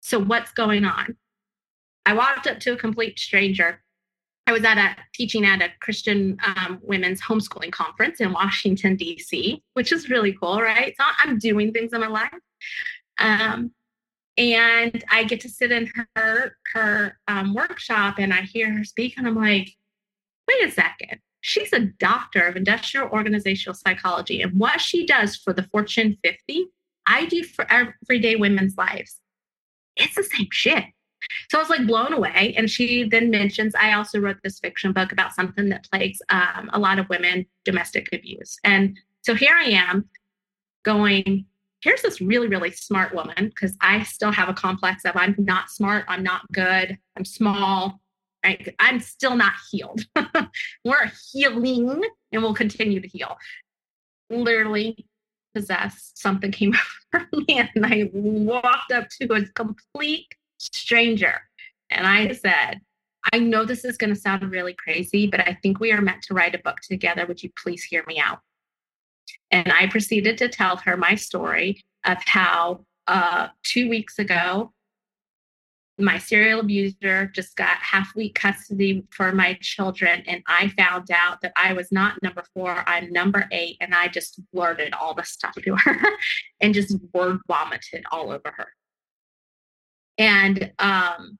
[0.00, 1.16] So, what's going on?
[2.04, 3.82] I walked up to a complete stranger.
[4.46, 9.62] I was at a teaching at a Christian um, women's homeschooling conference in Washington, D.C.,
[9.74, 10.94] which is really cool, right?
[10.98, 12.32] So I'm doing things in my life.
[13.18, 13.72] Um,
[14.36, 19.18] and I get to sit in her her um, workshop and I hear her speak,
[19.18, 19.70] and I'm like,
[20.48, 21.20] wait a second.
[21.40, 24.42] She's a doctor of industrial organizational psychology.
[24.42, 26.66] And what she does for the Fortune 50,
[27.06, 29.20] I do for everyday women's lives.
[29.96, 30.84] It's the same shit.
[31.50, 32.54] So I was like blown away.
[32.56, 36.70] And she then mentions, I also wrote this fiction book about something that plagues um,
[36.72, 38.58] a lot of women domestic abuse.
[38.64, 40.08] And so here I am
[40.84, 41.46] going,
[41.80, 45.70] here's this really, really smart woman, because I still have a complex of I'm not
[45.70, 48.00] smart, I'm not good, I'm small,
[48.44, 48.74] right?
[48.78, 50.04] I'm still not healed.
[50.84, 53.36] We're healing and we'll continue to heal.
[54.30, 55.06] Literally
[55.54, 56.74] possessed, something came
[57.14, 60.26] over me, and I walked up to a complete
[60.58, 61.40] stranger
[61.90, 62.80] and I said,
[63.32, 66.22] I know this is going to sound really crazy, but I think we are meant
[66.24, 67.26] to write a book together.
[67.26, 68.40] Would you please hear me out?
[69.50, 74.72] And I proceeded to tell her my story of how uh, two weeks ago,
[75.98, 80.22] my serial abuser just got half week custody for my children.
[80.26, 83.76] And I found out that I was not number four, I'm number eight.
[83.80, 86.00] And I just blurted all the stuff to her
[86.60, 88.68] and just word vomited all over her.
[90.18, 91.38] And um,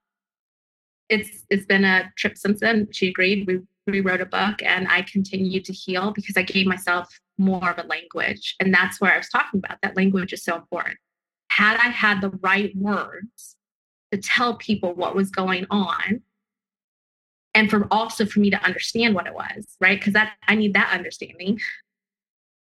[1.09, 2.89] it's it's been a trip since then.
[2.93, 3.47] She agreed.
[3.47, 7.71] We we wrote a book and I continued to heal because I gave myself more
[7.71, 8.57] of a language.
[8.61, 9.79] And that's where I was talking about.
[9.83, 10.99] That language is so important.
[11.51, 13.57] Had I had the right words
[14.13, 16.23] to tell people what was going on,
[17.55, 19.99] and for also for me to understand what it was, right?
[19.99, 21.61] Because that I need that understanding.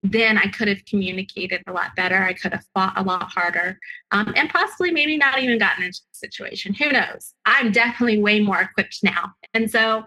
[0.03, 2.21] Then I could have communicated a lot better.
[2.21, 3.79] I could have fought a lot harder,
[4.11, 6.73] um, and possibly maybe not even gotten into the situation.
[6.75, 7.33] Who knows?
[7.45, 10.05] I'm definitely way more equipped now, and so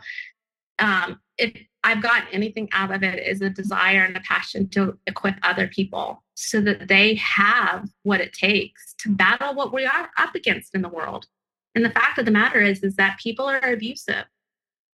[0.78, 1.52] um, if
[1.84, 5.68] I've gotten anything out of it is a desire and a passion to equip other
[5.68, 10.72] people so that they have what it takes to battle what we are up against
[10.72, 11.26] in the world.
[11.74, 14.24] And the fact of the matter is, is that people are abusive.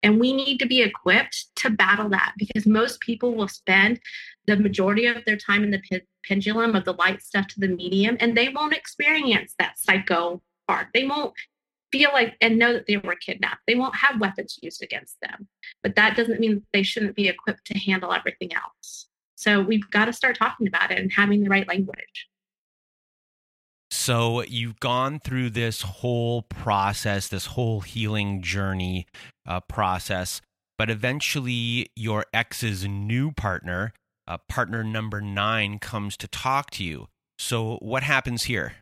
[0.03, 4.01] And we need to be equipped to battle that because most people will spend
[4.47, 8.17] the majority of their time in the pendulum of the light stuff to the medium,
[8.21, 10.89] and they won't experience that psycho part.
[10.93, 11.35] They won't
[11.93, 13.63] feel like and know that they were kidnapped.
[13.67, 15.49] They won't have weapons used against them.
[15.83, 19.08] But that doesn't mean they shouldn't be equipped to handle everything else.
[19.39, 22.29] So we've got to start talking about it and having the right language.
[23.91, 29.07] So you've gone through this whole process, this whole healing journey
[29.47, 30.41] uh, process,
[30.77, 33.93] but eventually your ex's new partner,
[34.27, 37.07] uh, partner number nine, comes to talk to you.
[37.39, 38.75] So what happens here?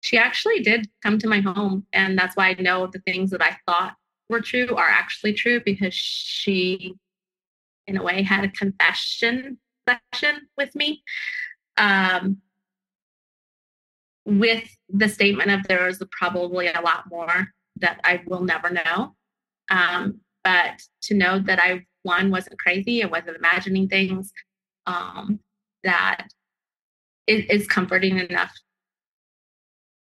[0.00, 1.86] she actually did come to my home.
[1.92, 3.94] And that's why I know the things that I thought
[4.28, 6.94] were true are actually true because she,
[7.90, 11.02] in a way, had a confession session with me.
[11.76, 12.38] Um,
[14.24, 19.16] with the statement of there was probably a lot more that I will never know.
[19.70, 24.32] Um, but to know that I, one, wasn't crazy, I wasn't imagining things,
[24.86, 25.40] um,
[25.84, 26.28] that
[27.26, 28.52] it is comforting enough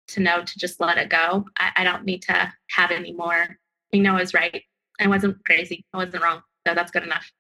[0.08, 1.44] to know to just let it go.
[1.58, 3.56] I, I don't need to have any more.
[3.94, 4.62] I know I was right.
[4.98, 5.84] I wasn't crazy.
[5.92, 6.42] I wasn't wrong.
[6.66, 7.30] So that's good enough.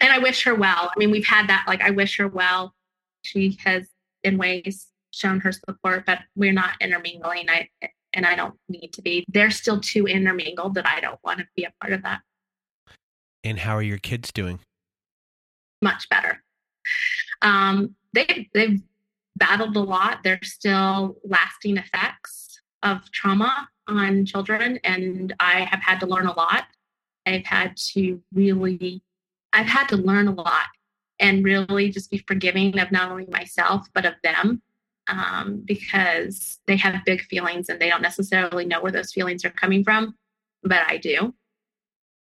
[0.00, 0.90] And I wish her well.
[0.94, 1.64] I mean, we've had that.
[1.66, 2.74] Like, I wish her well.
[3.22, 3.88] She has,
[4.22, 7.48] in ways, shown her support, but we're not intermingling.
[7.48, 7.68] I
[8.14, 9.24] and I don't need to be.
[9.28, 12.20] They're still too intermingled that I don't want to be a part of that.
[13.42, 14.60] And how are your kids doing?
[15.82, 16.42] Much better.
[17.42, 18.80] Um, they they've
[19.36, 20.20] battled a lot.
[20.22, 26.34] There's still lasting effects of trauma on children, and I have had to learn a
[26.34, 26.64] lot.
[27.26, 29.02] I've had to really,
[29.54, 30.66] I've had to learn a lot
[31.20, 34.60] and really just be forgiving of not only myself, but of them
[35.08, 39.50] um, because they have big feelings and they don't necessarily know where those feelings are
[39.50, 40.16] coming from,
[40.62, 41.34] but I do.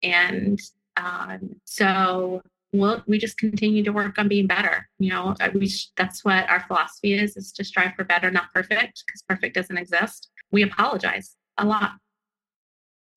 [0.01, 0.59] And
[0.97, 2.41] um, so
[2.73, 4.89] we'll, we just continue to work on being better.
[4.97, 9.03] You know, we, that's what our philosophy is, is to strive for better, not perfect,
[9.05, 10.29] because perfect doesn't exist.
[10.51, 11.91] We apologize a lot.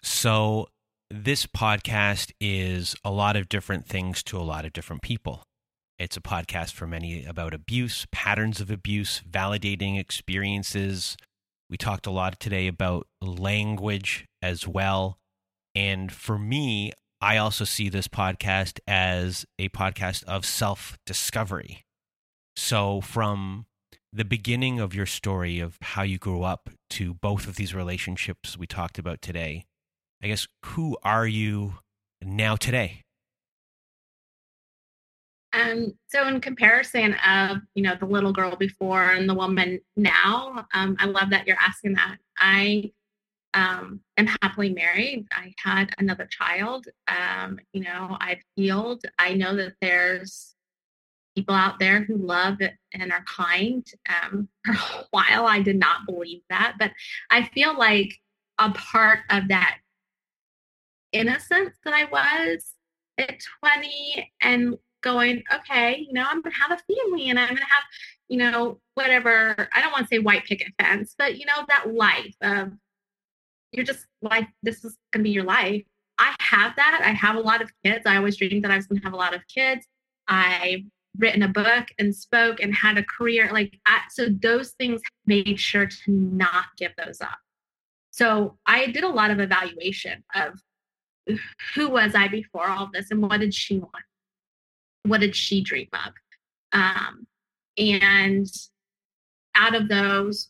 [0.02, 0.68] So
[1.22, 5.44] this podcast is a lot of different things to a lot of different people.
[5.96, 11.16] It's a podcast for many about abuse, patterns of abuse, validating experiences.
[11.70, 15.18] We talked a lot today about language as well.
[15.72, 16.90] And for me,
[17.20, 21.84] I also see this podcast as a podcast of self discovery.
[22.56, 23.66] So, from
[24.12, 28.58] the beginning of your story of how you grew up to both of these relationships
[28.58, 29.64] we talked about today,
[30.24, 31.74] I guess, who are you
[32.22, 33.02] now today?
[35.52, 40.66] Um, so in comparison of you know the little girl before and the woman now,
[40.72, 42.16] um, I love that you're asking that.
[42.38, 42.90] I
[43.52, 45.26] um, am happily married.
[45.30, 46.86] I had another child.
[47.06, 49.04] Um, you know, I've healed.
[49.18, 50.54] I know that there's
[51.36, 52.60] people out there who love
[52.94, 53.86] and are kind.
[54.08, 56.92] Um, for a while, I did not believe that, but
[57.30, 58.18] I feel like
[58.58, 59.78] a part of that
[61.14, 62.72] innocence that I was
[63.18, 67.48] at 20 and going, okay, you know, I'm going to have a family and I'm
[67.48, 67.84] going to have,
[68.28, 69.68] you know, whatever.
[69.72, 72.72] I don't want to say white picket fence, but, you know, that life of
[73.72, 75.82] you're just like, this is going to be your life.
[76.18, 77.02] I have that.
[77.04, 78.06] I have a lot of kids.
[78.06, 79.86] I always dreamed that I was going to have a lot of kids.
[80.28, 80.82] I've
[81.18, 83.50] written a book and spoke and had a career.
[83.52, 87.38] Like, I, so those things made sure to not give those up.
[88.10, 90.60] So I did a lot of evaluation of
[91.74, 94.04] who was I before all this and what did she want?
[95.04, 96.12] what did she dream of?
[96.72, 97.26] Um,
[97.78, 98.46] and
[99.54, 100.48] out of those,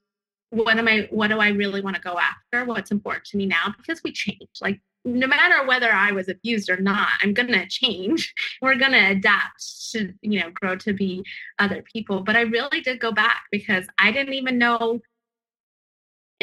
[0.51, 2.65] what am I, what do I really want to go after?
[2.65, 3.75] What's important to me now?
[3.77, 4.49] Because we change.
[4.61, 8.33] Like no matter whether I was abused or not, I'm going to change.
[8.63, 11.25] We're going to adapt to, you know, grow to be
[11.59, 12.23] other people.
[12.23, 15.01] But I really did go back because I didn't even know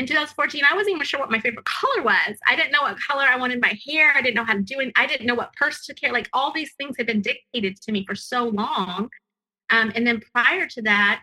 [0.01, 2.37] in 2014, I wasn't even sure what my favorite color was.
[2.47, 4.11] I didn't know what color I wanted my hair.
[4.15, 4.91] I didn't know how to do it.
[4.95, 6.11] I didn't know what purse to carry.
[6.11, 9.09] Like all these things had been dictated to me for so long.
[9.69, 11.21] Um, and then prior to that,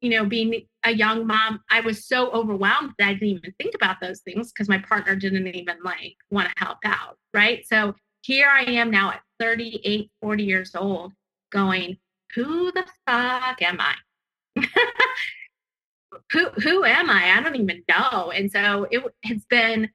[0.00, 3.74] you know, being a young mom, I was so overwhelmed that I didn't even think
[3.74, 7.18] about those things because my partner didn't even like want to help out.
[7.34, 7.66] Right.
[7.66, 11.12] So here I am now at 38, 40 years old
[11.52, 11.98] going,
[12.34, 13.94] who the fuck am I?
[16.32, 17.36] who who am I?
[17.36, 18.30] I don't even know.
[18.30, 19.90] And so it has been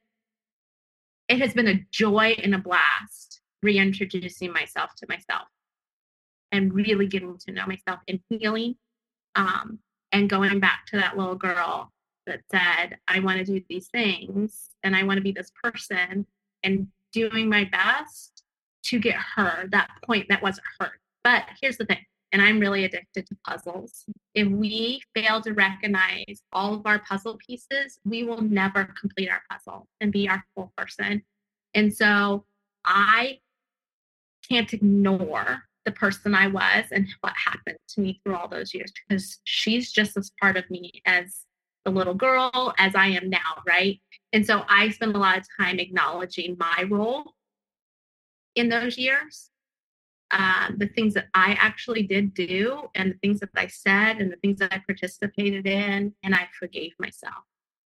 [1.28, 5.47] it has been a joy and a blast reintroducing myself to myself
[6.51, 8.76] and really getting to know myself and healing
[9.36, 9.80] um,
[10.12, 11.91] and going back to that little girl
[12.28, 16.26] that said, I want to do these things and I want to be this person
[16.64, 18.43] and doing my best
[18.84, 20.91] to get her that point that wasn't her.
[21.24, 24.05] But here's the thing, and I'm really addicted to puzzles.
[24.34, 29.41] If we fail to recognize all of our puzzle pieces, we will never complete our
[29.49, 31.23] puzzle and be our full person.
[31.73, 32.45] And so
[32.86, 33.39] I
[34.47, 38.91] can't ignore the person I was and what happened to me through all those years
[39.07, 41.45] because she's just as part of me as
[41.86, 43.99] the little girl as I am now, right?
[44.34, 47.34] And so I spend a lot of time acknowledging my role
[48.55, 49.49] in those years,
[50.32, 54.32] uh, the things that I actually did do, and the things that I said, and
[54.32, 57.43] the things that I participated in, and I forgave myself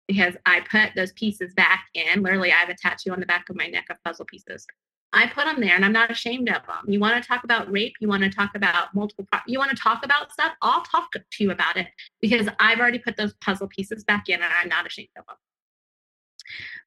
[0.07, 2.23] because I put those pieces back in.
[2.23, 4.65] Literally, I have a tattoo on the back of my neck of puzzle pieces.
[5.11, 6.85] I put them there and I'm not ashamed of them.
[6.87, 7.95] You want to talk about rape?
[7.99, 10.53] You want to talk about multiple, pro- you want to talk about stuff?
[10.61, 11.87] I'll talk to you about it
[12.21, 15.35] because I've already put those puzzle pieces back in and I'm not ashamed of them.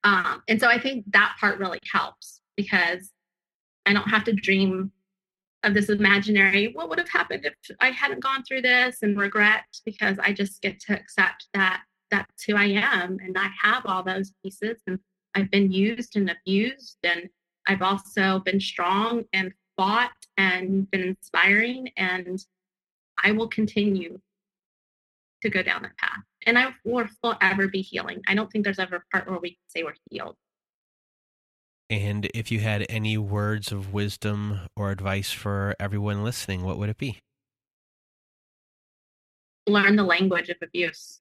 [0.04, 3.10] Um, and so I think that part really helps because
[3.86, 4.92] I don't have to dream
[5.64, 9.64] of this imaginary, what would have happened if I hadn't gone through this and regret
[9.84, 14.02] because I just get to accept that that's who I am and I have all
[14.02, 14.98] those pieces and
[15.34, 17.28] I've been used and abused and
[17.66, 22.44] I've also been strong and fought and been inspiring, and
[23.22, 24.20] I will continue
[25.42, 26.22] to go down that path.
[26.46, 28.22] And I will forever be healing.
[28.26, 30.36] I don't think there's ever a part where we say we're healed.
[31.92, 36.88] And if you had any words of wisdom or advice for everyone listening, what would
[36.88, 37.18] it be?
[39.66, 41.20] Learn the language of abuse.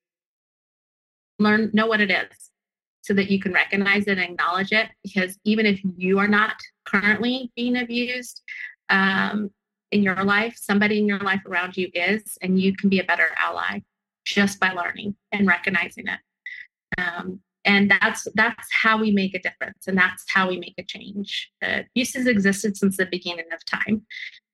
[1.39, 2.51] Learn, know what it is
[3.01, 4.88] so that you can recognize it and acknowledge it.
[5.03, 6.55] Because even if you are not
[6.86, 8.41] currently being abused
[8.88, 9.51] um,
[9.91, 13.03] in your life, somebody in your life around you is, and you can be a
[13.03, 13.82] better ally
[14.24, 16.19] just by learning and recognizing it.
[16.97, 20.84] Um, and that's that's how we make a difference, and that's how we make a
[20.84, 21.51] change.
[21.62, 24.05] Uh, abuse has existed since the beginning of time,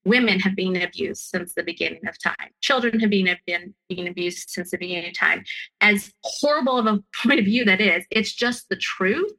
[0.08, 2.50] women have been abused since the beginning of time.
[2.62, 5.44] Children have been, been being abused since the beginning of time.
[5.82, 9.32] As horrible of a point of view that is, it's just the truth.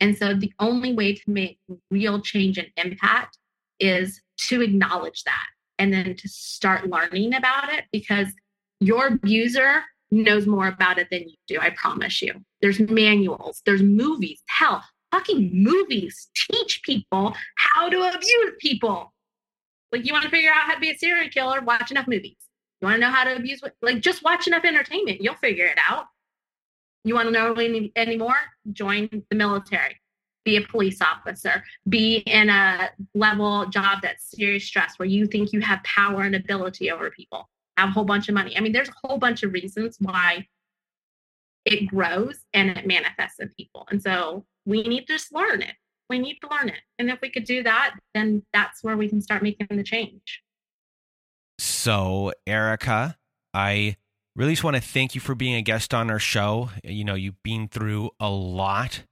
[0.00, 1.58] And so the only way to make
[1.90, 3.38] real change and impact
[3.78, 5.46] is to acknowledge that
[5.78, 8.28] and then to start learning about it because
[8.80, 11.58] your abuser knows more about it than you do.
[11.60, 12.34] I promise you.
[12.60, 14.42] There's manuals, there's movies.
[14.46, 19.12] Hell, fucking movies teach people how to abuse people.
[19.92, 22.36] Like you want to figure out how to be a serial killer, watch enough movies.
[22.80, 25.20] You want to know how to abuse, like just watch enough entertainment.
[25.20, 26.06] You'll figure it out.
[27.04, 28.36] You want to know any, any more?
[28.72, 30.00] Join the military.
[30.44, 31.62] Be a police officer.
[31.88, 36.34] Be in a level job that's serious stress where you think you have power and
[36.34, 37.48] ability over people.
[37.80, 38.56] Have a whole bunch of money.
[38.56, 40.46] I mean, there's a whole bunch of reasons why
[41.64, 43.86] it grows and it manifests in people.
[43.90, 45.74] And so we need to just learn it
[46.10, 46.80] we need to learn it.
[46.98, 50.42] And if we could do that, then that's where we can start making the change.
[51.58, 53.16] So, Erica,
[53.54, 53.96] I
[54.34, 56.70] really just want to thank you for being a guest on our show.
[56.84, 59.04] You know, you've been through a lot,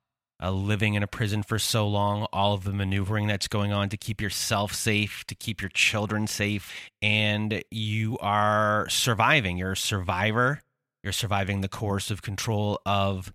[0.42, 3.88] uh, living in a prison for so long, all of the maneuvering that's going on
[3.88, 9.56] to keep yourself safe, to keep your children safe, and you are surviving.
[9.56, 10.62] You're a survivor.
[11.02, 13.32] You're surviving the coercive control of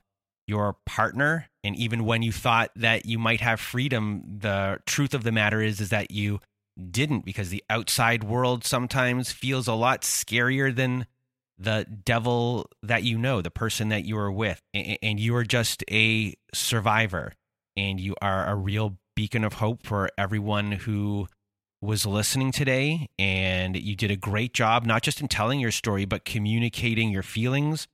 [0.48, 5.24] your partner and even when you thought that you might have freedom the truth of
[5.24, 6.40] the matter is is that you
[6.92, 11.06] didn't because the outside world sometimes feels a lot scarier than
[11.58, 15.84] the devil that you know the person that you are with and you are just
[15.92, 17.34] a survivor
[17.78, 21.28] and you are a real beacon of hope for everyone who
[21.82, 26.06] was listening today and you did a great job, not just in telling your story,
[26.06, 27.88] but communicating your feelings,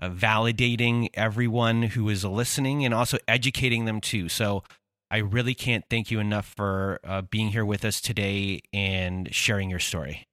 [0.00, 4.28] uh, validating everyone who is listening, and also educating them too.
[4.28, 4.64] So
[5.10, 9.70] I really can't thank you enough for uh, being here with us today and sharing
[9.70, 10.26] your story.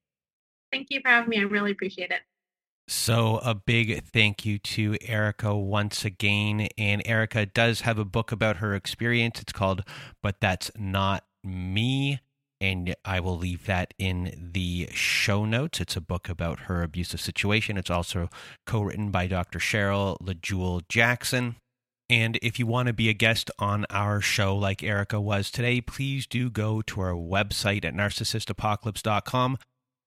[0.72, 1.40] Thank you for having me.
[1.40, 2.22] I really appreciate it.
[2.88, 6.68] So, a big thank you to Erica once again.
[6.78, 9.42] And Erica does have a book about her experience.
[9.42, 9.84] It's called
[10.22, 12.20] But That's Not Me.
[12.60, 15.80] And I will leave that in the show notes.
[15.80, 17.78] It's a book about her abusive situation.
[17.78, 18.30] It's also
[18.66, 19.60] co written by Dr.
[19.60, 21.56] Cheryl LaJewel Jackson.
[22.10, 25.82] And if you want to be a guest on our show like Erica was today,
[25.82, 29.58] please do go to our website at narcissistapocalypse.com.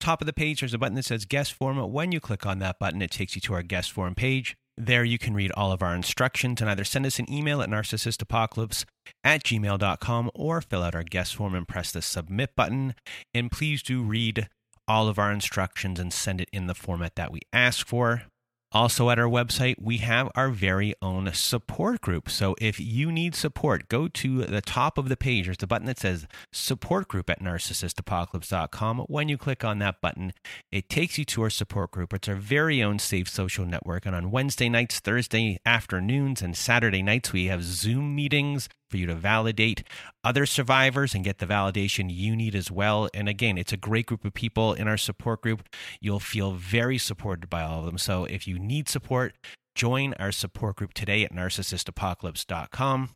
[0.01, 1.79] Top of the page, there's a button that says guest form.
[1.93, 4.57] When you click on that button, it takes you to our guest form page.
[4.77, 7.71] There you can read all of our instructions and either send us an email at
[7.71, 8.85] narcissistapocalypse
[9.25, 12.95] at gmail.com or fill out our guest form and press the submit button.
[13.33, 14.49] And please do read
[14.87, 18.25] all of our instructions and send it in the format that we ask for.
[18.73, 22.29] Also, at our website, we have our very own support group.
[22.29, 25.47] So, if you need support, go to the top of the page.
[25.47, 28.99] There's the button that says support group at narcissistapocalypse.com.
[29.09, 30.33] When you click on that button,
[30.73, 32.13] it takes you to our support group.
[32.13, 34.05] It's our very own safe social network.
[34.05, 39.07] And on Wednesday nights, Thursday afternoons, and Saturday nights, we have Zoom meetings for you
[39.07, 39.83] to validate
[40.25, 43.09] other survivors and get the validation you need as well.
[43.15, 45.69] And again, it's a great group of people in our support group.
[46.01, 47.99] You'll feel very supported by all of them.
[47.99, 49.35] So if you need support,
[49.75, 53.11] join our support group today at narcissistapocalypse.com.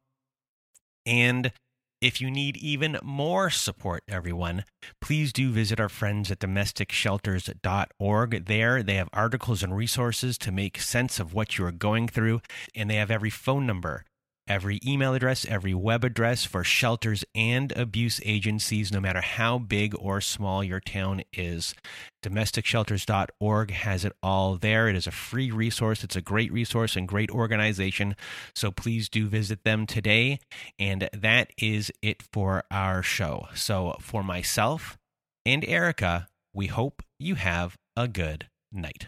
[1.06, 1.52] And
[2.00, 4.64] if you need even more support, everyone,
[5.02, 8.46] please do visit our friends at domesticshelters.org.
[8.46, 12.40] There, they have articles and resources to make sense of what you are going through,
[12.74, 14.04] and they have every phone number
[14.50, 19.94] every email address, every web address for shelters and abuse agencies, no matter how big
[19.96, 21.72] or small your town is.
[22.24, 24.88] DomesticShelters.org has it all there.
[24.88, 26.02] It is a free resource.
[26.02, 28.16] It's a great resource and great organization.
[28.52, 30.40] So please do visit them today.
[30.80, 33.46] And that is it for our show.
[33.54, 34.98] So for myself
[35.46, 39.06] and Erica, we hope you have a good night.